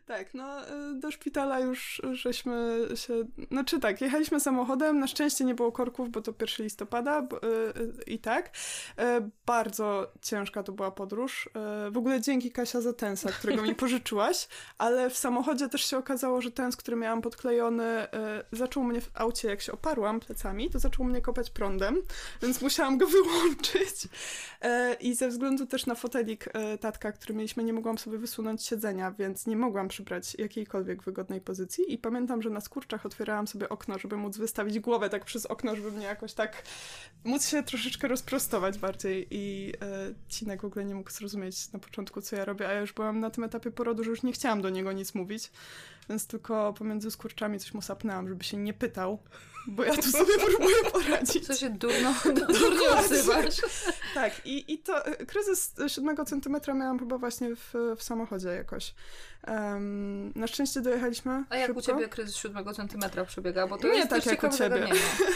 [0.05, 5.55] Tak, no e, do szpitala już żeśmy się, znaczy tak, jechaliśmy samochodem, na szczęście nie
[5.55, 7.39] było korków, bo to 1 listopada bo,
[8.07, 8.49] i tak.
[9.45, 11.49] Bardzo ciężka to była podróż.
[11.91, 13.75] W ogóle dzięki Kasia za tensa, którego mi
[14.33, 18.07] pożyczyła ale w samochodzie też się okazało, że ten, z którym miałam podklejony, y,
[18.51, 21.97] zaczął mnie w aucie, jak się oparłam plecami, to zaczął mnie kopać prądem,
[22.41, 24.05] więc musiałam go wyłączyć.
[24.05, 28.65] Y, I ze względu też na fotelik y, tatka, który mieliśmy, nie mogłam sobie wysunąć
[28.65, 31.93] siedzenia, więc nie mogłam przybrać jakiejkolwiek wygodnej pozycji.
[31.93, 35.75] I pamiętam, że na skurczach otwierałam sobie okno, żeby móc wystawić głowę tak przez okno,
[35.75, 36.63] żeby mnie jakoś tak
[37.23, 39.27] móc się troszeczkę rozprostować bardziej.
[39.31, 39.73] I
[40.29, 43.19] Cinek w ogóle nie mógł zrozumieć na początku, co ja robię, a ja już byłam
[43.19, 45.51] na tym etapie porodu, że już nie chciałam do niego nic mówić.
[46.09, 49.19] więc tylko pomiędzy skurczami coś mu sapnęłam, żeby się nie pytał,
[49.67, 51.47] bo ja tu sobie próbuję poradzić.
[51.47, 52.13] Co się durno,
[52.59, 53.55] durnie odzywasz.
[54.13, 58.93] Tak, i, i to e, kryzys siódmego centymetra miałam chyba właśnie w, w samochodzie jakoś.
[59.47, 61.79] Um, na szczęście dojechaliśmy A jak szybko.
[61.79, 63.67] u ciebie kryzys siódmego centymetra przebiega?
[63.67, 64.87] Bo to Nie jest tak jak u ciebie.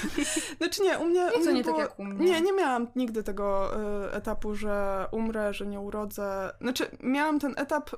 [0.57, 1.19] Znaczy nie, u mnie...
[1.19, 1.81] Jak u mnie nie tak było...
[1.81, 2.25] jak u mnie?
[2.31, 3.71] Nie, nie miałam nigdy tego
[4.05, 6.51] y, etapu, że umrę, że nie urodzę.
[6.61, 7.97] Znaczy, miałam ten etap y,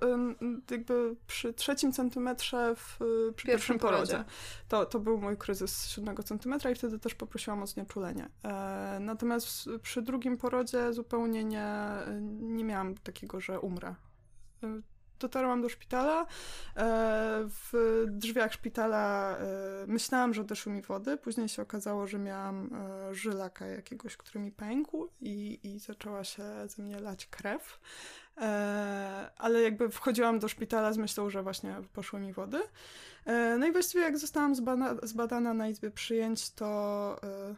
[0.72, 4.12] jakby przy trzecim centymetrze w, y, przy pierwszym, porodzie.
[4.12, 4.30] porodzie.
[4.68, 5.78] To, to był mój kryzys
[6.18, 8.30] siódmego centymetra i wtedy też poprosiłam o znieczulenie.
[8.44, 11.68] E, natomiast przy drugim porodzie zupełnie nie,
[12.40, 13.96] nie miałam takiego, że umrę.
[14.64, 14.82] E,
[15.20, 16.22] Dotarłam do szpitala.
[16.22, 16.26] E,
[17.48, 19.38] W drzwiach szpitala
[19.88, 21.18] myślałam, że odeszły mi wody.
[21.18, 22.70] Później się okazało, że miałam
[23.12, 27.80] żylaka jakiegoś, który mi pękł i, i zaczęła się ze mnie lać krew.
[28.42, 32.60] E, Ale jakby wchodziłam do szpitala z myślą, że właśnie poszły mi wody.
[33.26, 37.56] E, No i właściwie jak zostałam zbana, zbadana na izbie przyjęć, to e,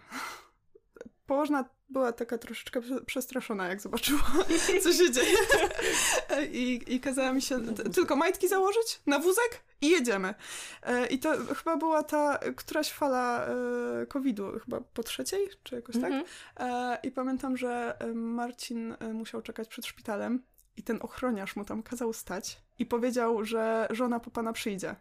[1.27, 4.23] położna była taka troszeczkę prze- przestraszona, jak zobaczyła,
[4.84, 5.38] co się dzieje.
[6.51, 10.34] I, I kazała mi się tylko majtki założyć na wózek i jedziemy.
[11.09, 13.47] I to chyba była ta któraś fala
[14.07, 16.11] COVID-u, chyba po trzeciej, czy jakoś tak.
[16.11, 16.97] Mhm.
[17.03, 20.43] I pamiętam, że Marcin musiał czekać przed szpitalem
[20.80, 24.95] i ten ochroniarz mu tam kazał stać i powiedział, że żona po pana przyjdzie.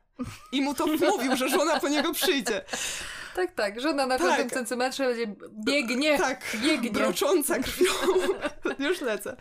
[0.53, 2.65] I mu to mówił, że żona po niego przyjdzie.
[3.39, 3.81] Tak, tak.
[3.81, 4.27] Żona na Tak.
[4.29, 5.35] piątym centymetrze będzie
[5.67, 6.19] biegnie.
[6.19, 6.91] Tak, biegnie.
[6.91, 7.93] brocząca krwią.
[8.89, 9.37] Już lecę.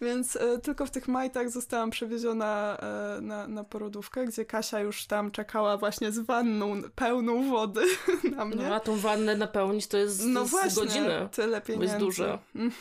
[0.00, 2.76] Więc e, tylko w tych majtach zostałam przewieziona
[3.16, 7.80] e, na, na porodówkę, gdzie Kasia już tam czekała właśnie z wanną pełną wody
[8.36, 8.68] na mnie.
[8.68, 11.28] No a tą wannę napełnić to jest, No to jest właśnie, godzinę.
[11.32, 11.86] tyle pieniędzy.
[11.86, 12.38] jest dużo.
[12.54, 12.72] Mm.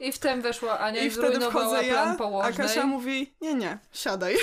[0.00, 2.54] I wtem weszła Ania i, I wtedy wchodzę plan ja, a położnej.
[2.54, 4.36] Kasia mówi, nie, nie, siadaj.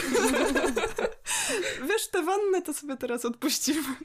[1.88, 3.96] Wiesz, tę wannę to sobie teraz odpuścimy.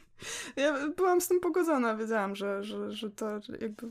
[0.57, 3.87] Ja byłam z tym pogodzona, wiedziałam, że, że, że to jakby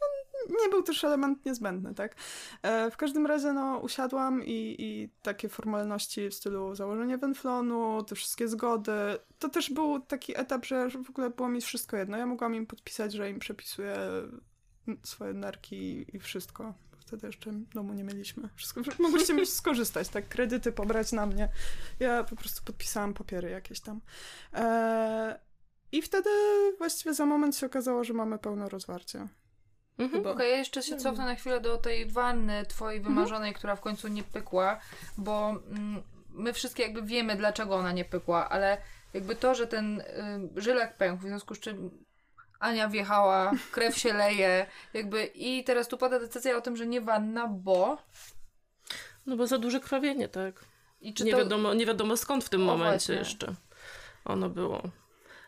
[0.00, 2.16] no, nie był też element niezbędny, tak?
[2.62, 8.14] E, w każdym razie, no, usiadłam i, i takie formalności w stylu założenia wenflonu, te
[8.14, 8.92] wszystkie zgody.
[9.38, 12.16] To też był taki etap, że w ogóle było mi wszystko jedno.
[12.16, 13.96] Ja mogłam im podpisać, że im przepisuję
[15.02, 16.74] swoje nerki i wszystko.
[17.06, 18.48] Wtedy jeszcze domu nie mieliśmy.
[18.54, 18.80] Wszystko,
[19.34, 20.28] mi skorzystać, tak?
[20.28, 21.48] Kredyty pobrać na mnie.
[22.00, 24.00] Ja po prostu podpisałam papiery jakieś tam.
[24.52, 25.34] Eee,
[25.92, 26.30] I wtedy
[26.78, 29.28] właściwie za moment się okazało, że mamy pełne rozwarcie.
[29.98, 30.10] Mhm.
[30.10, 30.30] Chyba.
[30.30, 34.08] Okej, ja jeszcze się cofnę na chwilę do tej wanny twojej wymarzonej, która w końcu
[34.08, 34.80] nie pykła,
[35.18, 38.78] bo mm, my wszystkie jakby wiemy, dlaczego ona nie pykła, ale
[39.14, 40.04] jakby to, że ten y,
[40.56, 42.05] żylak pękł, w związku z czym
[42.66, 47.00] Ania wjechała, krew się leje, jakby i teraz tu pada decyzja o tym, że nie
[47.00, 47.98] wanna, bo
[49.26, 50.64] No bo za duże krwawienie, tak.
[51.00, 51.38] i czy Nie, to...
[51.38, 53.14] wiadomo, nie wiadomo skąd w tym O, momencie właśnie.
[53.14, 53.54] jeszcze
[54.24, 54.82] ono było.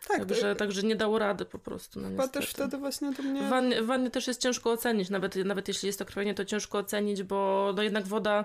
[0.08, 2.00] Tak, Także, także nie dało rady po prostu.
[2.00, 3.42] No, chyba też wtedy właśnie do mnie...
[3.42, 6.44] W wannie, w wannie też jest ciężko ocenić, nawet, nawet jeśli jest to krwawienie, to
[6.44, 8.44] ciężko ocenić, bo no jednak woda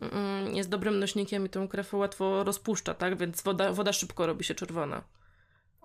[0.00, 3.16] mm, jest dobrym nośnikiem i tą krew łatwo rozpuszcza, tak?
[3.16, 5.02] Więc woda, woda szybko robi się czerwona.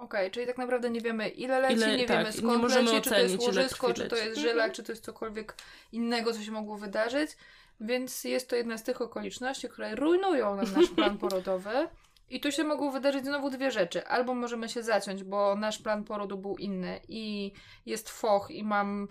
[0.02, 2.92] Okej, czyli tak naprawdę nie wiemy ile leci, Ile- nie tak, wiemy nie skąd możemy
[2.92, 4.48] leci, czy to jest ocenić, łożysko, czy to jest Mhm.
[4.48, 5.56] żylak, czy to jest cokolwiek
[5.92, 7.32] innego, co się mogło wydarzyć.
[7.80, 11.88] Więc jest to jedna z tych okoliczności, które rujnują nam nasz plan porodowy.
[12.30, 14.08] I tu się mogą wydarzyć znowu dwie rzeczy.
[14.08, 17.52] Albo możemy się zaciąć, bo nasz plan porodu był inny i
[17.86, 19.08] jest foch i mam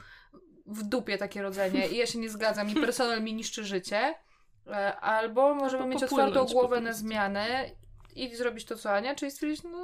[0.66, 4.14] w dupie takie rodzenie i ja się nie zgadzam i personel mi niszczy życie.
[4.66, 7.70] E, Albo możemy Albo mieć otwartą głowę na zmianę
[8.16, 9.78] i zrobić to, co Ania, czyli stwierdzić, no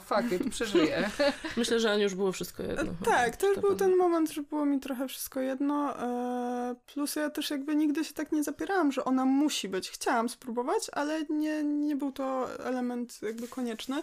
[0.00, 1.10] fuck it, przeżyję.
[1.56, 2.92] Myślę, że Aniu już było wszystko jedno.
[3.04, 6.02] Tak, to już był ten moment, że było mi trochę wszystko jedno.
[6.02, 9.90] e, Plus ja też jakby nigdy się tak nie zapierałam, że ona musi być.
[9.90, 14.02] Chciałam spróbować, ale nie, nie był to element jakby konieczny.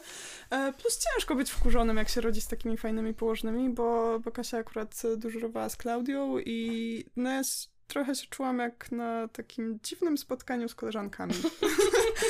[0.49, 4.57] E, Plus ciężko być wkurzonym, jak się rodzi z takimi fajnymi położnymi, bo, bo Kasia
[4.57, 10.17] akurat dyżurowała z Klaudią i no ja s- trochę się czułam jak na takim dziwnym
[10.17, 11.33] spotkaniu z koleżankami.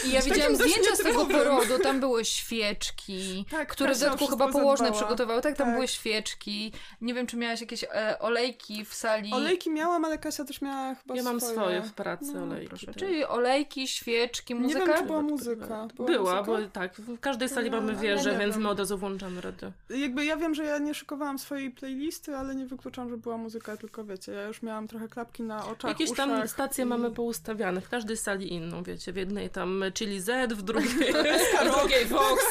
[0.07, 4.27] I ja widziałam zdjęcia z tego porodu, tam były świeczki, Tak, które w Kasia dodatku
[4.27, 5.03] chyba położne zadbała.
[5.05, 5.41] przygotowały.
[5.41, 5.75] Tak, tam Tak.
[5.75, 6.71] były świeczki.
[7.01, 9.33] Nie wiem, czy miałaś jakieś e, olejki w sali.
[9.33, 11.55] Olejki miałam, ale Kasia też miała chyba Ja mam swoje.
[11.55, 12.67] swoje w pracy No, olejki.
[12.69, 12.85] Proszę.
[12.85, 12.95] tak.
[12.95, 14.79] Czyli olejki, świeczki, muzyka.
[14.79, 15.87] Nie wiem, czy była muzyka.
[15.95, 16.09] Była,
[16.41, 16.43] muzyka?
[16.43, 18.63] bo tak, w każdej sali Ja- mamy ja wieżę, nie więc wiem.
[18.63, 19.71] my od razu włączamy radio.
[19.89, 23.77] Jakby ja wiem, że ja nie szykowałam swojej playlisty, ale nie wykluczam, że była muzyka,
[23.77, 26.87] tylko wiecie, ja już miałam trochę klapki na oczach, Jakieś tam uszach stacje i...
[26.87, 31.13] mamy poustawiane, w każdej sali inną, wiecie, w jednej tam Chili Z, w drugiej,
[31.61, 32.43] w drugiej Fox,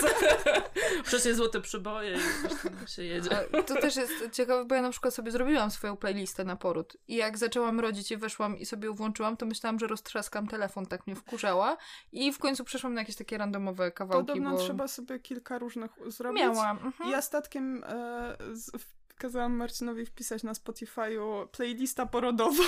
[1.06, 2.18] przecież złote przyboje
[2.84, 3.30] i się jedzie.
[3.58, 6.96] A to też jest ciekawe, bo ja na przykład sobie zrobiłam swoją playlistę na poród
[7.08, 10.86] i jak zaczęłam rodzić i weszłam i sobie ją włączyłam, to myślałam, że roztrzaskam telefon,
[10.86, 11.76] tak mnie wkurzała
[12.12, 14.58] i w końcu przeszłam na jakieś takie randomowe kawałki, Podobno bo...
[14.58, 16.42] trzeba sobie kilka różnych zrobić.
[16.42, 16.78] Miałam.
[16.78, 17.10] Mhm.
[17.10, 18.70] Ja statkiem e, z,
[19.18, 22.64] kazałam Marcinowi wpisać na Spotify'u playlista porodowa.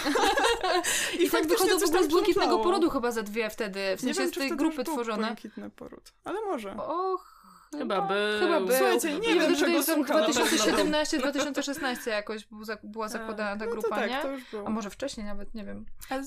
[1.21, 4.07] I, I tak wychodzą w ogóle z błękitnego porodu chyba za dwie wtedy, w sensie
[4.07, 5.27] Nie wiem, z tej grupy tworzone.
[5.27, 6.77] błękitny poród, ale może.
[6.77, 7.36] Och,
[7.79, 8.17] Chyba był.
[8.41, 8.77] Chyba był.
[8.77, 10.23] Słuchajcie, nie I wiem, czego słucham.
[10.23, 14.23] 2017-2016 jakoś był była zakładana ta no grupa, tak, nie?
[14.23, 14.67] to już było.
[14.67, 15.85] A może wcześniej nawet, nie wiem.
[16.11, 16.23] Ale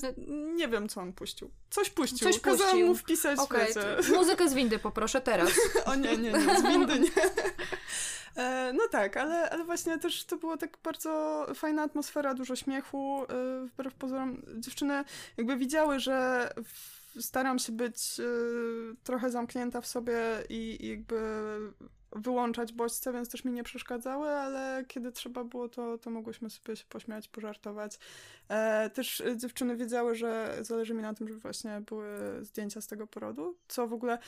[0.54, 1.50] nie wiem, co on puścił.
[1.70, 2.18] Coś puścił.
[2.18, 2.86] Coś Kazałam puścił.
[2.88, 3.74] mu wpisać, wiecie.
[4.08, 5.50] to muzykę z windy poproszę teraz.
[5.86, 7.10] O nie, nie, nie, z windy nie.
[8.36, 13.24] E, No tak, ale, ale właśnie też to była tak bardzo fajna atmosfera, dużo śmiechu.
[13.24, 15.04] e, Wbrew pozorom dziewczyny
[15.36, 18.24] jakby widziały, że w- staram się być e,
[19.04, 21.20] trochę zamknięta w sobie i, i jakby
[22.12, 26.76] wyłączać bodźce, więc też mi nie przeszkadzały, ale kiedy trzeba było, to, to mogłyśmy sobie
[26.76, 27.98] się pośmiać, pożartować.
[28.48, 32.08] E, też e, dziewczyny wiedziały, że zależy mi na tym, żeby właśnie były
[32.42, 34.18] zdjęcia z tego porodu, co w ogóle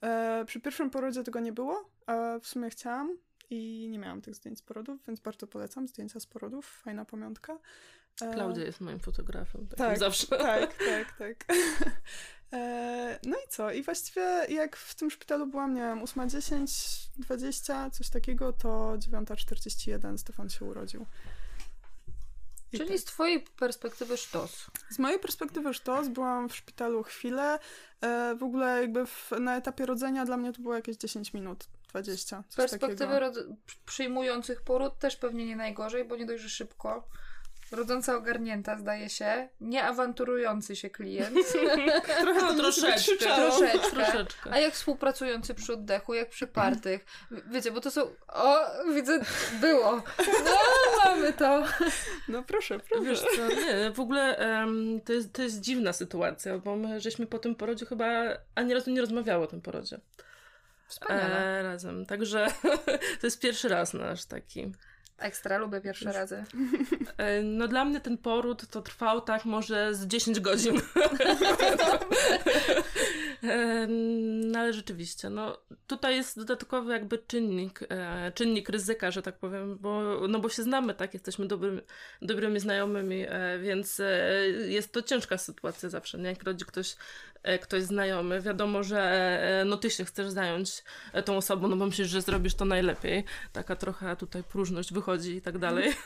[0.00, 3.16] e, przy pierwszym porodzie tego nie było, a w sumie chciałam
[3.50, 7.58] i nie miałam tych zdjęć z porodów, więc bardzo polecam zdjęcia z porodów, fajna pamiątka.
[8.22, 10.26] E, Klaudia jest moim fotografem, tak, tak, zawsze.
[10.26, 11.44] tak, tak, tak.
[12.52, 13.72] E, no i co?
[13.72, 18.68] I właściwie jak w tym szpitalu byłam, nie wiem, 8.10, 20, coś takiego, to
[18.98, 21.06] 9.41 Stefan się urodził.
[22.72, 22.98] I Czyli tak.
[22.98, 24.66] z twojej perspektywy sztos.
[24.90, 27.58] Z mojej perspektywy sztos, byłam w szpitalu chwilę.
[28.00, 31.64] E, w ogóle jakby w, na etapie rodzenia dla mnie to było jakieś 10 minut,
[31.88, 32.44] 20.
[32.48, 33.20] Z Coś perspektywy
[33.86, 37.08] przyjmujących poród też pewnie nie najgorzej, bo nie dość, że szybko.
[37.72, 39.48] Rodząca ogarnięta, zdaje się.
[39.60, 41.36] Nie awanturujący się klient.
[42.20, 43.16] Trochę No, to troszeczkę.
[43.16, 43.90] Troszeczkę.
[43.90, 44.50] Troszeczkę.
[44.52, 47.04] A jak współpracujący przy oddechu, jak przypartych.
[47.50, 48.02] Wiecie, bo to są...
[48.28, 48.56] O,
[48.94, 49.20] widzę,
[49.60, 50.02] było.
[50.44, 50.56] No,
[51.04, 51.64] mamy to.
[52.28, 53.04] No proszę, proszę.
[53.04, 57.26] Wiesz co, nie, w ogóle em, to, jest, to jest dziwna sytuacja, bo my żeśmy
[57.26, 58.06] po tym porodzie chyba
[58.54, 60.00] ani razu nie rozmawiały o tym porodzie.
[60.86, 61.58] Wspaniale.
[61.58, 62.06] E, razem.
[62.06, 62.46] Także
[63.20, 64.72] to jest pierwszy raz nasz taki.
[65.20, 66.44] Ekstra, lubię pierwsze razy.
[67.18, 70.80] E, no dla mnie ten poród to trwał tak może z 10 godzin.
[73.42, 73.86] E,
[74.52, 79.78] no ale rzeczywiście, no tutaj jest dodatkowy jakby czynnik, e, czynnik ryzyka, że tak powiem,
[79.78, 81.80] bo, no bo się znamy, tak, jesteśmy dobrymi,
[82.22, 83.26] dobrymi znajomymi,
[83.60, 84.00] więc
[84.68, 86.28] jest to ciężka sytuacja zawsze, nie?
[86.28, 86.96] Jak rodzi ktoś,
[87.62, 89.00] ktoś znajomy, wiadomo, że
[89.60, 92.64] e, no ty się chcesz zająć e, tą osobą, no bo myślisz, że zrobisz to
[92.64, 95.92] najlepiej, taka trochę tutaj próżność wychodzi i tak dalej,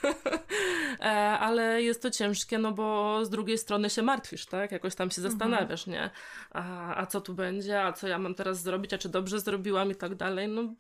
[1.01, 5.11] E, ale jest to ciężkie, no bo z drugiej strony się martwisz, tak, jakoś tam
[5.11, 6.11] się zastanawiasz, nie,
[6.51, 9.91] a, a co tu będzie, a co ja mam teraz zrobić, a czy dobrze zrobiłam?
[9.91, 10.75] I tak dalej, no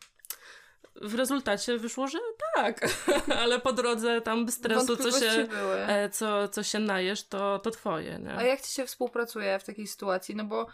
[1.02, 2.18] w rezultacie wyszło, że
[2.54, 2.80] tak,
[3.42, 5.86] ale po drodze tam stresu, co się, były.
[5.86, 8.36] e, co, co się najesz, to, to twoje, nie?
[8.36, 10.36] A jak ci się współpracuje w takiej sytuacji?
[10.36, 10.66] No bo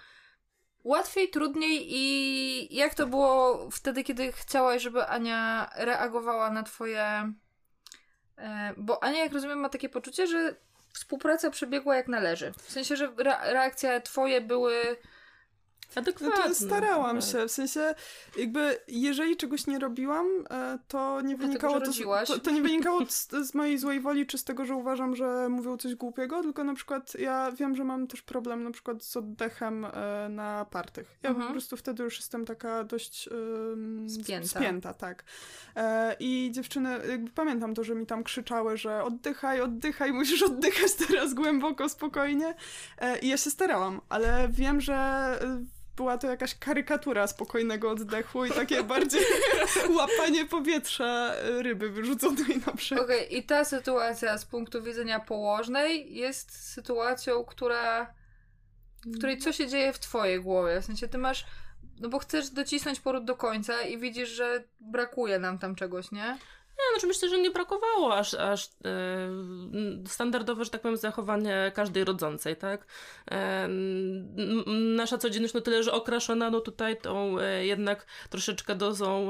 [0.84, 7.32] łatwiej, trudniej i jak to było wtedy, kiedy chciałaś, żeby Ania reagowała na twoje...
[8.38, 10.54] E, bo Ania, jak rozumiem, ma takie poczucie, że
[10.92, 12.52] współpraca przebiegła jak należy.
[12.58, 14.96] W sensie, że re- reakcje twoje były...
[15.96, 16.48] No Adekwatne.
[16.48, 17.30] to starałam tak.
[17.30, 17.94] się, w sensie
[18.36, 21.92] jakby jeżeli czegoś nie robiłam, e, to nie wynikało to,
[22.26, 25.48] to, to nie wynikało z, z mojej złej woli, czy z tego, że uważam, że
[25.48, 29.16] mówią coś głupiego, tylko na przykład ja wiem, że mam też problem na przykład z
[29.16, 31.18] oddechem e, na partych.
[31.22, 31.46] Ja Mhm.
[31.46, 34.48] po prostu wtedy już jestem taka dość um, Spięta.
[34.48, 35.24] spięta tak.
[35.76, 40.94] E, I dziewczyny, jakby pamiętam to, że mi tam krzyczały, że oddychaj, oddychaj, musisz oddychać
[41.08, 42.54] teraz głęboko, spokojnie.
[43.22, 45.38] I ja się starałam, ale wiem, że
[45.96, 49.22] była to jakaś karykatura spokojnego oddechu i takie bardziej
[49.96, 53.00] łapanie powietrza e, ryby wyrzuconej na brzeg.
[53.00, 58.14] Okej, i ta sytuacja z punktu widzenia położnej jest sytuacją, która...
[59.06, 60.80] w której co się dzieje w twojej głowie?
[60.80, 61.46] W sensie ty masz...
[62.00, 66.38] No bo chcesz docisnąć poród do końca i widzisz, że brakuje nam tam czegoś, nie?
[66.80, 68.70] Nie, znaczy myślę, że nie brakowało aż, aż e,
[70.06, 72.86] standardowe, że tak powiem, zachowanie każdej rodzącej, tak?
[73.30, 73.68] E,
[74.96, 79.28] nasza codzienność no tyle, że okraszona no tutaj tą e, jednak troszeczkę dozą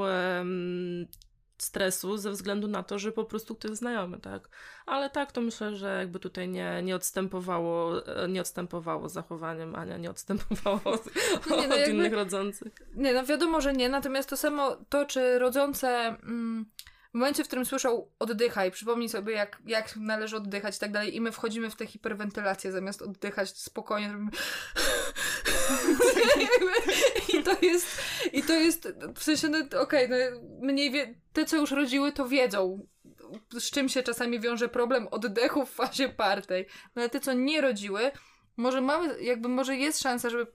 [1.61, 4.49] stresu ze względu na to, że po prostu ktoś znajomy, tak?
[4.85, 7.93] Ale tak, to myślę, że jakby tutaj nie, nie odstępowało,
[8.29, 11.11] nie odstępowało zachowaniem, Ania nie odstępowało od, Nie,
[11.49, 12.73] no od jakby- innych rodzących.
[12.95, 16.65] Nie, no wiadomo, że nie, natomiast to samo to, czy rodzące mm,
[17.11, 21.15] w momencie, w którym słyszą oddychaj, przypomnij sobie, jak, jak należy oddychać i tak dalej,
[21.15, 24.31] i my wchodzimy w tę hiperwentylację, zamiast oddychać spokojnie, robimy...
[27.39, 27.87] I to jest,
[28.33, 30.17] i to jest, w sensie, no okej, okay, no,
[30.67, 32.87] mniej wie, te, co już rodziły, to wiedzą,
[33.59, 36.67] z czym się czasami wiąże problem oddechu w fazie partej.
[36.95, 38.11] No ale te, co nie rodziły,
[38.57, 40.47] może mamy, jakby może jest szansa, żeby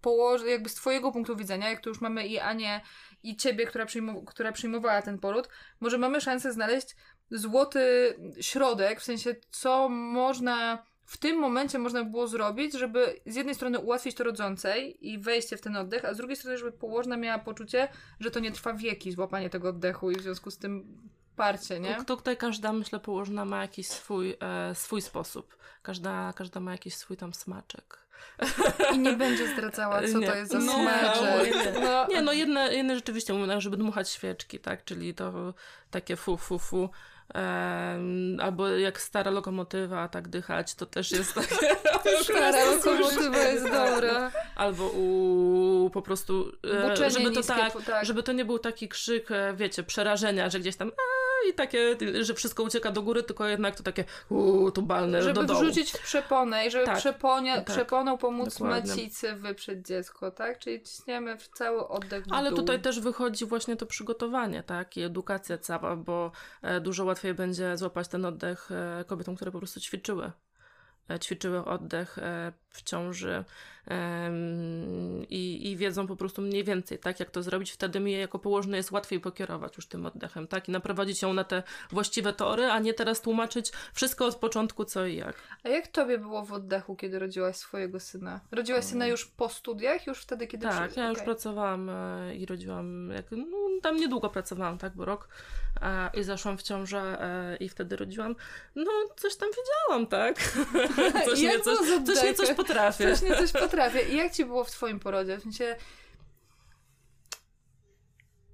[0.00, 2.80] położyć, jakby z twojego punktu widzenia, jak tu już mamy i Anię,
[3.22, 5.48] i ciebie, która, przyjmu, która przyjmowała ten poród,
[5.80, 6.96] może mamy szansę znaleźć
[7.30, 13.54] złoty środek, w sensie co można w tym momencie można było zrobić, żeby z jednej
[13.54, 17.16] strony ułatwić to rodzącej i wejście w ten oddech, a z drugiej strony, żeby położna
[17.16, 17.88] miała poczucie,
[18.20, 20.98] że to nie trwa wieki, złapanie tego oddechu i w związku z tym
[21.36, 22.04] parcie, nie?
[22.04, 25.56] To tutaj każda, myślę, położna ma jakiś swój, e, swój sposób.
[25.82, 28.06] Każda, każda ma jakiś swój tam smaczek.
[28.94, 30.26] I nie będzie zdradzała, co nie.
[30.26, 30.78] to jest za no.
[30.78, 30.90] No,
[31.80, 32.06] no.
[32.10, 34.84] Nie, no jedne, jedne rzeczywiście mówią, żeby dmuchać świeczki, tak?
[34.84, 35.54] Czyli to
[35.90, 36.90] takie fu, fu, fu.
[37.34, 41.56] Um, albo jak stara lokomotywa tak dychać, to też jest takie...
[42.24, 44.30] stara lokomotywa jest dobra.
[44.56, 46.52] Albo u po prostu...
[47.04, 50.60] E, żeby to tak, tak, żeby to nie był taki krzyk, e, wiecie, przerażenia, że
[50.60, 50.92] gdzieś tam
[51.48, 55.44] i takie, że wszystko ucieka do góry, tylko jednak to takie uuu, tubalne żeby do
[55.44, 55.58] dołu.
[55.58, 58.90] Żeby wrzucić w przeponę i żeby tak, przeponia, tak, przeponą pomóc dokładnie.
[58.90, 60.58] macicy wyprzeć dziecko, tak?
[60.58, 62.58] Czyli ciśniemy w cały oddech w Ale dół.
[62.58, 64.96] tutaj też wychodzi właśnie to przygotowanie, tak?
[64.96, 66.32] I edukacja cała, bo
[66.62, 70.32] e, dużo łatwiej będzie złapać ten oddech e, kobietom, które po prostu ćwiczyły
[71.10, 72.18] e, ćwiczyły oddech
[72.68, 73.44] w ciąży
[75.28, 77.70] i, i wiedzą po prostu mniej więcej, tak, jak to zrobić.
[77.70, 81.44] Wtedy mi jako położny jest łatwiej pokierować już tym oddechem, tak, i naprowadzić ją na
[81.44, 85.36] te właściwe tory, a nie teraz tłumaczyć wszystko od początku, co i jak.
[85.64, 88.40] A jak tobie było w oddechu, kiedy rodziłaś swojego syna?
[88.50, 91.00] Rodziłaś syna już po studiach, już wtedy, kiedy Tak, przy...
[91.00, 91.14] ja okay.
[91.14, 95.28] już pracowałam e, i rodziłam, jak, no, tam niedługo pracowałam, tak, bo rok
[95.82, 98.36] e, i zaszłam w ciążę e, i wtedy rodziłam.
[98.74, 100.36] No, coś tam wiedziałam, tak?
[101.28, 103.16] coś, nie, coś, coś, nie, coś potrafię.
[103.16, 103.69] Coś nie coś potrafię.
[104.10, 105.36] I jak ci było w twoim porodzie?
[105.36, 105.76] W sensie...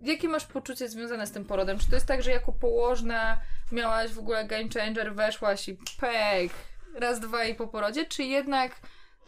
[0.00, 1.78] Jakie masz poczucie związane z tym porodem?
[1.78, 3.40] Czy to jest tak, że jako położna
[3.72, 6.52] miałaś w ogóle game changer, weszłaś i pek,
[6.94, 8.04] raz, dwa i po porodzie?
[8.06, 8.80] Czy jednak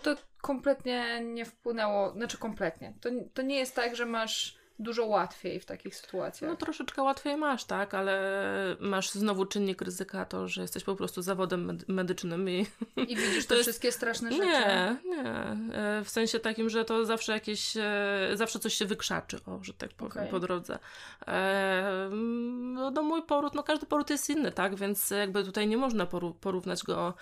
[0.02, 2.94] to kompletnie nie wpłynęło, znaczy kompletnie.
[3.00, 6.50] To, to nie jest tak, że masz dużo łatwiej w takich sytuacjach.
[6.50, 11.22] No troszeczkę łatwiej masz, tak, ale masz znowu czynnik ryzyka to, że jesteś po prostu
[11.22, 12.66] zawodem medycznym i...
[12.96, 13.68] I widzisz te jest...
[13.68, 14.44] wszystkie straszne rzeczy.
[14.44, 15.24] Nie, nie.
[15.74, 19.72] E, w sensie takim, że to zawsze jakieś, e, zawsze coś się wykrzaczy, o, że
[19.72, 20.26] tak powiem, okay.
[20.26, 20.78] po drodze.
[21.26, 22.08] E,
[22.60, 26.06] no, no mój poród, no każdy poród jest inny, tak, więc jakby tutaj nie można
[26.40, 27.14] porównać go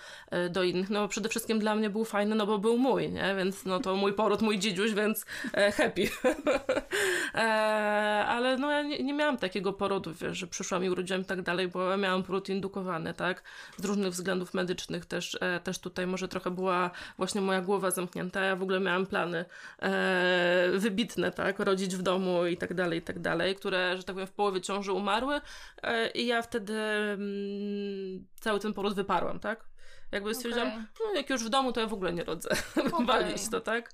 [0.49, 3.65] do innych, no przede wszystkim dla mnie był fajny, no bo był mój, nie, więc
[3.65, 5.25] no to mój poród, mój dzidziuś, więc
[5.73, 6.09] happy.
[7.47, 11.25] Eee, ale no ja nie, nie, miałam takiego porodu, wiesz, że przyszłam i urodziłam i
[11.25, 13.43] tak dalej, bo ja miałam poród indukowany, tak,
[13.77, 18.41] z różnych względów medycznych też, e, też tutaj może trochę była właśnie moja głowa zamknięta,
[18.43, 19.45] ja w ogóle miałam plany
[19.79, 24.15] e, wybitne, tak, rodzić w domu i tak dalej, i tak dalej, które, że tak
[24.15, 25.41] powiem, w połowie ciąży umarły
[25.83, 29.65] e, i ja wtedy mm, cały ten poród wyparłam, tak,
[30.11, 30.85] jakby stwierdziłam, okay.
[30.99, 32.49] no jak już w domu, to ja w ogóle nie rodzę,
[32.93, 33.05] okay.
[33.05, 33.91] walić to, tak.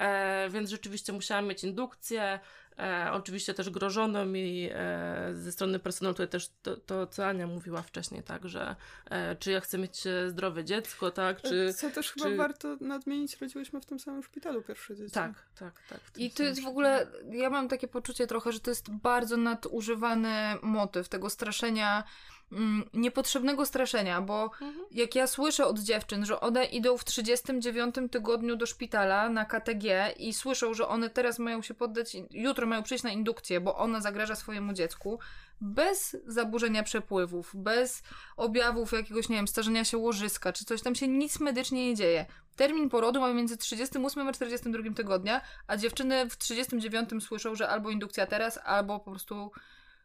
[0.00, 2.40] E, więc rzeczywiście musiałam mieć indukcję,
[2.78, 7.46] E, oczywiście też grożono mi e, ze strony personelu, tutaj też to, to, co Ania
[7.46, 8.76] mówiła wcześniej, tak, że
[9.10, 11.74] e, czy ja chcę mieć e, zdrowe dziecko, tak, czy...
[11.74, 12.22] Co też czy...
[12.24, 15.14] chyba warto nadmienić, rodziłyśmy w tym samym szpitalu pierwsze dzieci.
[15.14, 16.00] Tak, tak, tak.
[16.16, 20.32] I to jest w ogóle, ja mam takie poczucie trochę, że to jest bardzo nadużywany
[20.62, 22.04] motyw tego straszenia
[22.52, 24.74] mm, niepotrzebnego straszenia, bo mhm.
[24.90, 30.14] jak ja słyszę od dziewczyn, że one idą w 39 tygodniu do szpitala na KTG
[30.16, 34.00] i słyszą, że one teraz mają się poddać, jutro mają przyjść na indukcję, bo ona
[34.00, 35.18] zagraża swojemu dziecku,
[35.60, 38.02] bez zaburzenia przepływów, bez
[38.36, 42.26] objawów jakiegoś, nie wiem, starzenia się łożyska, czy coś tam się nic medycznie nie dzieje.
[42.56, 47.90] Termin porodu mamy między 38 a 42 tygodnia, a dziewczyny w 39 słyszą, że albo
[47.90, 49.52] indukcja teraz, albo po prostu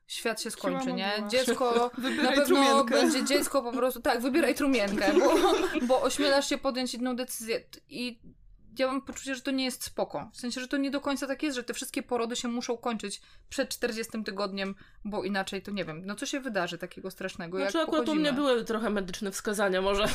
[0.07, 1.13] świat się skończy, nie?
[1.29, 1.91] Dziecko
[2.23, 2.95] na pewno trumienkę.
[2.95, 5.35] będzie dziecko po prostu, tak, wybieraj trumienkę, bo,
[5.87, 8.19] bo ośmielasz się podjąć inną decyzję i
[8.79, 10.29] ja mam poczucie, że to nie jest spoko.
[10.33, 12.77] W sensie, że to nie do końca tak jest, że te wszystkie porody się muszą
[12.77, 16.01] kończyć przed 40 tygodniem, bo inaczej to nie wiem.
[16.05, 17.57] No co się wydarzy takiego strasznego?
[17.57, 20.05] Znaczy jak akurat u mnie były trochę medyczne wskazania może.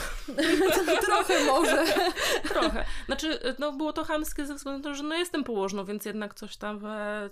[1.06, 1.84] trochę może.
[2.52, 2.84] trochę.
[3.06, 6.34] Znaczy, no było to chamskie ze względu na to, że no jestem położną, więc jednak
[6.34, 6.80] coś tam,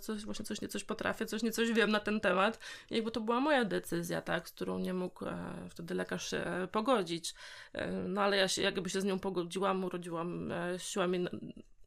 [0.01, 2.59] coś, właśnie coś nie coś potrafię, coś nie coś wiem na ten temat.
[2.91, 6.69] I jakby to była moja decyzja, tak, z którą nie mógł e, wtedy lekarz się
[6.73, 7.35] pogodzić.
[7.73, 11.18] E, no ale ja się, jakby się z nią pogodziłam, urodziłam e, siłami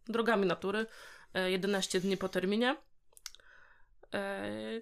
[0.08, 0.86] drogami natury
[1.34, 2.78] 11 e, dni po terminie.
[4.14, 4.82] E,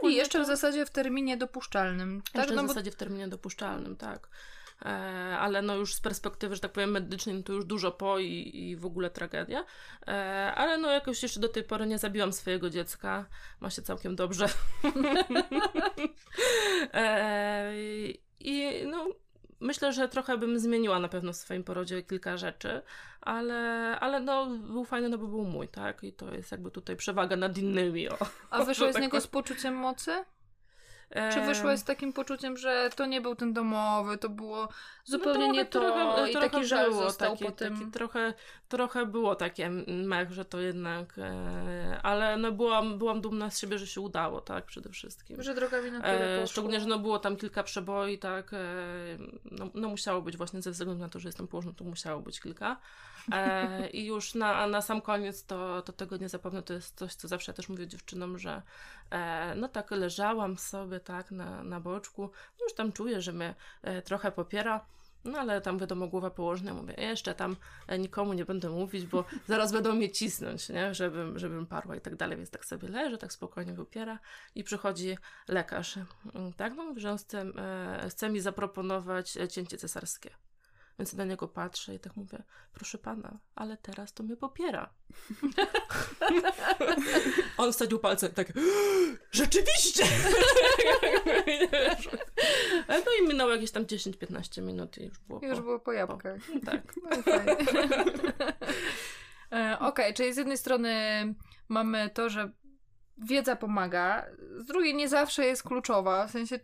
[0.00, 0.44] Czyli jeszcze to...
[0.44, 2.22] w zasadzie w terminie dopuszczalnym.
[2.32, 2.34] Tak?
[2.34, 4.28] Jeszcze no w zasadzie w terminie dopuszczalnym, tak.
[4.82, 4.88] E,
[5.38, 8.50] ale no już z perspektywy, że tak powiem, medycznej, no to już dużo po i,
[8.54, 9.64] i w ogóle tragedia.
[10.06, 10.12] E,
[10.54, 13.26] ale no jakoś jeszcze do tej pory nie zabiłam swojego dziecka.
[13.60, 14.48] Ma się całkiem dobrze.
[18.40, 19.06] I no
[19.64, 22.82] myślę, że trochę bym zmieniła na pewno w swoim porodzie kilka rzeczy,
[23.20, 23.56] ale,
[24.00, 26.04] ale no, był fajny, no bo był mój, tak?
[26.04, 28.08] I to jest jakby tutaj przewaga nad innymi.
[28.08, 28.16] O.
[28.50, 30.24] A wyszło z niego z poczuciem mocy?
[31.32, 34.68] Czy wyszłaś z takim poczuciem, że to nie był ten domowy, to było
[35.04, 37.78] zupełnie no nie to trochę, i trochę taki żal został taki, po tym?
[37.78, 38.34] Taki, trochę,
[38.68, 43.78] trochę było takie mech, że to jednak, e, ale no byłam, byłam dumna z siebie,
[43.78, 45.42] że się udało, tak, przede wszystkim.
[45.42, 48.58] Że droga wina e, Szczególnie, że no było tam kilka przeboi, tak, e,
[49.50, 52.40] no, no musiało być właśnie ze względu na to, że jestem położna, to musiało być
[52.40, 52.76] kilka.
[53.32, 57.14] E, I już na, na sam koniec to, to tego nie zapomnę, to jest coś,
[57.14, 58.62] co zawsze też mówię dziewczynom, że
[59.10, 62.22] e, no tak leżałam sobie tak na, na boczku,
[62.58, 64.86] no już tam czuję, że mnie e, trochę popiera,
[65.24, 67.56] no ale tam wiadomo, głowa położna, mówię, jeszcze tam
[67.86, 70.94] e, nikomu nie będę mówić, bo zaraz będą mnie cisnąć, nie?
[70.94, 74.18] Żebym, żebym parła i tak dalej, więc tak sobie leżę, tak spokojnie wypiera
[74.54, 75.18] i przychodzi
[75.48, 75.96] lekarz.
[76.34, 80.30] Mm, tak, no mówi, że on chce, e, chce mi zaproponować e, cięcie cesarskie.
[80.98, 82.42] Więc na niego patrzę i tak mówię,
[82.72, 84.94] proszę pana, ale teraz to mnie popiera.
[87.56, 88.52] On wsadził palce tak,
[89.32, 90.04] rzeczywiście!
[92.88, 96.40] no i minęło jakieś tam 10-15 minut i już było Już po, było po jabłkach.
[96.40, 96.94] Po, tak.
[99.52, 100.94] E, okej, okay, czyli z jednej strony
[101.68, 102.52] mamy to, że
[103.18, 104.26] wiedza pomaga,
[104.58, 106.26] z drugiej nie zawsze jest kluczowa.
[106.26, 106.60] W sensie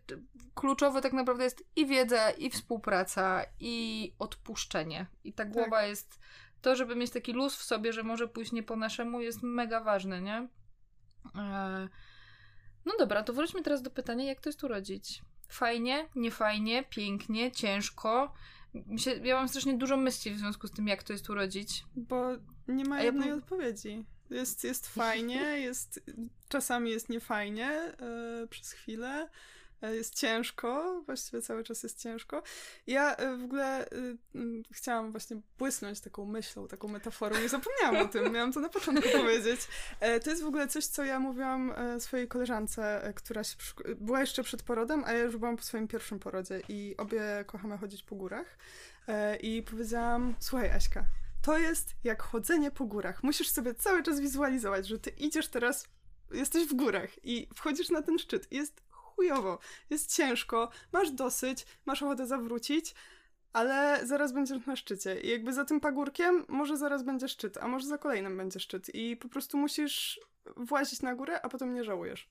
[0.54, 5.06] kluczowe tak naprawdę jest i wiedza, i współpraca, i odpuszczenie.
[5.24, 5.88] I ta głowa tak.
[5.88, 6.20] jest.
[6.62, 9.80] To, żeby mieć taki luz w sobie, że może pójść nie po naszemu, jest mega
[9.80, 10.48] ważne, nie?
[11.36, 11.88] E,
[12.84, 15.22] no dobra, to wróćmy teraz do pytania, jak to jest urodzić?
[15.48, 18.34] Fajnie, niefajnie, pięknie, ciężko.
[19.22, 21.84] Ja mam strasznie dużo myśli w związku z tym, jak to jest urodzić.
[21.96, 22.26] Bo
[22.68, 23.34] nie ma jednej ja...
[23.34, 24.04] odpowiedzi.
[24.30, 26.00] Jest, jest fajnie, jest,
[26.48, 27.94] czasami jest niefajnie
[28.40, 29.28] yy, przez chwilę.
[29.82, 32.42] E, jest ciężko, właściwie cały czas jest ciężko.
[32.86, 34.16] Ja e, w ogóle y,
[34.72, 37.40] chciałam właśnie błysnąć taką myślą, taką metaforą.
[37.40, 39.60] Nie zapomniałam o tym, miałam to na początku powiedzieć.
[40.24, 43.56] To jest w ogóle coś, co ja mówiłam swojej koleżance, która się
[43.96, 47.78] była jeszcze przed porodem, a ja już byłam po swoim pierwszym porodzie i obie kochamy
[47.78, 48.58] chodzić po górach.
[49.40, 51.04] I powiedziałam, słuchaj Aśka,
[51.42, 53.22] to jest jak chodzenie po górach.
[53.22, 55.88] Musisz sobie cały czas wizualizować, że ty idziesz teraz,
[56.30, 58.52] jesteś w górach i wchodzisz na ten szczyt.
[58.52, 59.58] Jest chujowo,
[59.90, 62.94] jest ciężko, masz dosyć, masz ochotę zawrócić,
[63.52, 65.20] ale zaraz będziesz na szczycie.
[65.20, 68.94] I jakby za tym pagórkiem może zaraz będzie szczyt, a może za kolejnym będzie szczyt.
[68.94, 70.20] I po prostu musisz
[70.56, 72.28] włazić na górę, a potem nie żałujesz.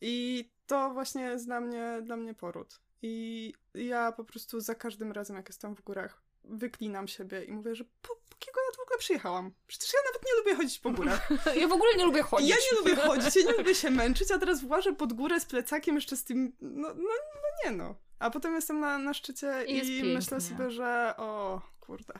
[0.00, 2.80] I to właśnie jest dla mnie, dla mnie poród.
[3.02, 7.74] I ja po prostu za każdym razem, jak jestem w górach, wyklinam siebie i mówię,
[7.74, 9.52] że po, jakiego ja tu w ogóle przyjechałam?
[9.66, 11.28] Przecież ja nawet nie lubię chodzić po górach.
[11.60, 12.50] Ja w ogóle nie lubię chodzić.
[12.50, 15.44] Ja nie lubię chodzić, ja nie lubię się męczyć, a teraz włażę pod górę z
[15.44, 17.94] plecakiem jeszcze z tym, no, no, no nie no.
[18.18, 22.14] A potem jestem na, na szczycie i, i myślę sobie, że o kurde,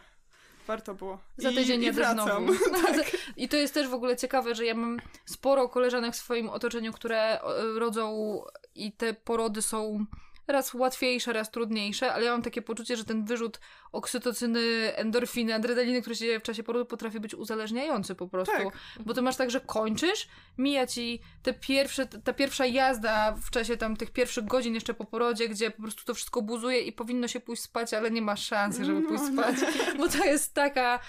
[0.67, 1.19] warto było.
[1.37, 2.53] Za tydzień jadę znowu.
[2.87, 3.17] tak.
[3.37, 6.93] I to jest też w ogóle ciekawe, że ja mam sporo koleżanek w swoim otoczeniu,
[6.93, 7.41] które
[7.77, 8.41] rodzą
[8.75, 10.07] i te porody są
[10.53, 13.61] raz łatwiejsze, raz trudniejsze, ale ja mam takie poczucie, że ten wyrzut
[13.93, 14.61] oksytocyny,
[14.97, 18.57] endorfiny, adrenaliny, który się dzieje w czasie porodu, potrafi być uzależniający po prostu.
[18.57, 19.05] Tak.
[19.07, 20.29] Bo ty masz tak, że kończysz,
[20.59, 25.05] mija ci te pierwsze, ta pierwsza jazda w czasie tam tych pierwszych godzin jeszcze po
[25.05, 28.47] porodzie, gdzie po prostu to wszystko buzuje i powinno się pójść spać, ale nie masz
[28.47, 29.57] szansy, żeby pójść no, spać.
[29.99, 31.01] Bo to jest taka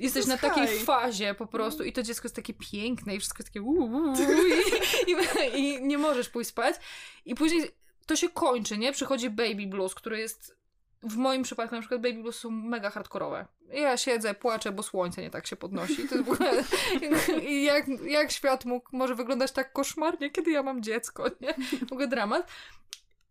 [0.00, 3.48] Jesteś na takiej fazie po prostu i to dziecko jest takie piękne i wszystko jest
[3.48, 4.14] takie uuu,
[5.06, 6.76] i, i, i, nie możesz pójść spać.
[7.24, 7.70] I później
[8.10, 8.92] to się kończy, nie?
[8.92, 10.56] Przychodzi baby blues, który jest
[11.02, 13.46] w moim przypadku na przykład baby blues są mega hardkorowe.
[13.72, 16.08] Ja siedzę, płaczę, bo słońce nie tak się podnosi.
[16.08, 16.64] To jest w ogóle...
[17.52, 21.54] I jak, jak świat mógł, może wyglądać tak koszmarnie, kiedy ja mam dziecko, nie?
[21.88, 22.50] W ogóle dramat.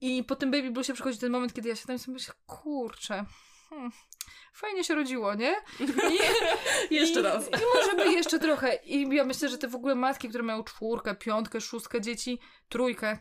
[0.01, 3.25] I po tym baby bluesie przychodzi ten moment, kiedy ja się tam sobie myślę, kurczę,
[3.69, 3.91] hmm,
[4.53, 5.55] fajnie się rodziło, nie?
[6.89, 7.47] I, jeszcze i, raz.
[7.47, 8.75] I może by jeszcze trochę.
[8.75, 13.17] I ja myślę, że te w ogóle matki, które mają czwórkę, piątkę, szóstkę dzieci, trójkę,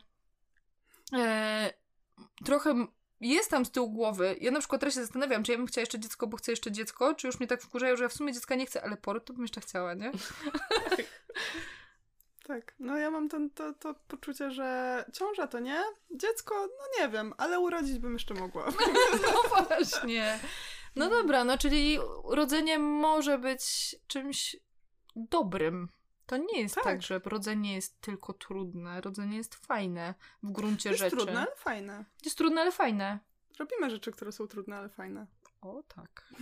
[1.12, 1.72] e,
[2.44, 2.86] trochę
[3.20, 4.36] jest tam z tyłu głowy.
[4.40, 6.72] Ja na przykład teraz się zastanawiam, czy ja bym chciała jeszcze dziecko, bo chcę jeszcze
[6.72, 9.24] dziecko, czy już mnie tak wkurzają, że ja w sumie dziecka nie chcę, ale poród
[9.24, 10.12] to bym jeszcze chciała, nie?
[12.48, 12.74] tak.
[12.78, 17.34] No ja mam ten, to, to poczucie, że ciąża to nie, dziecko, no nie wiem,
[17.36, 18.66] ale urodzić bym jeszcze mogła.
[19.26, 20.40] no właśnie.
[20.96, 24.56] No dobra, no czyli urodzenie może być czymś
[25.16, 25.88] dobrym
[26.28, 26.84] To nie jest tak.
[26.84, 27.02] Tak.
[27.02, 29.00] że rodzenie jest tylko trudne.
[29.00, 31.16] Rodzenie jest fajne w gruncie Jest rzeczy.
[31.16, 32.04] trudne, ale fajne.
[32.24, 33.18] Jest trudne, ale fajne.
[33.58, 35.26] Robimy rzeczy, które są trudne, ale fajne.
[35.60, 36.34] O tak.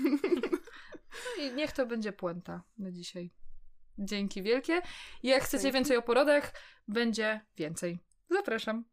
[1.40, 3.30] I niech to będzie puenta na dzisiaj.
[3.98, 4.82] Dzięki wielkie.
[5.22, 6.52] Jak chcecie więcej o porodach,
[6.88, 7.98] będzie więcej.
[8.30, 8.84] Zapraszam.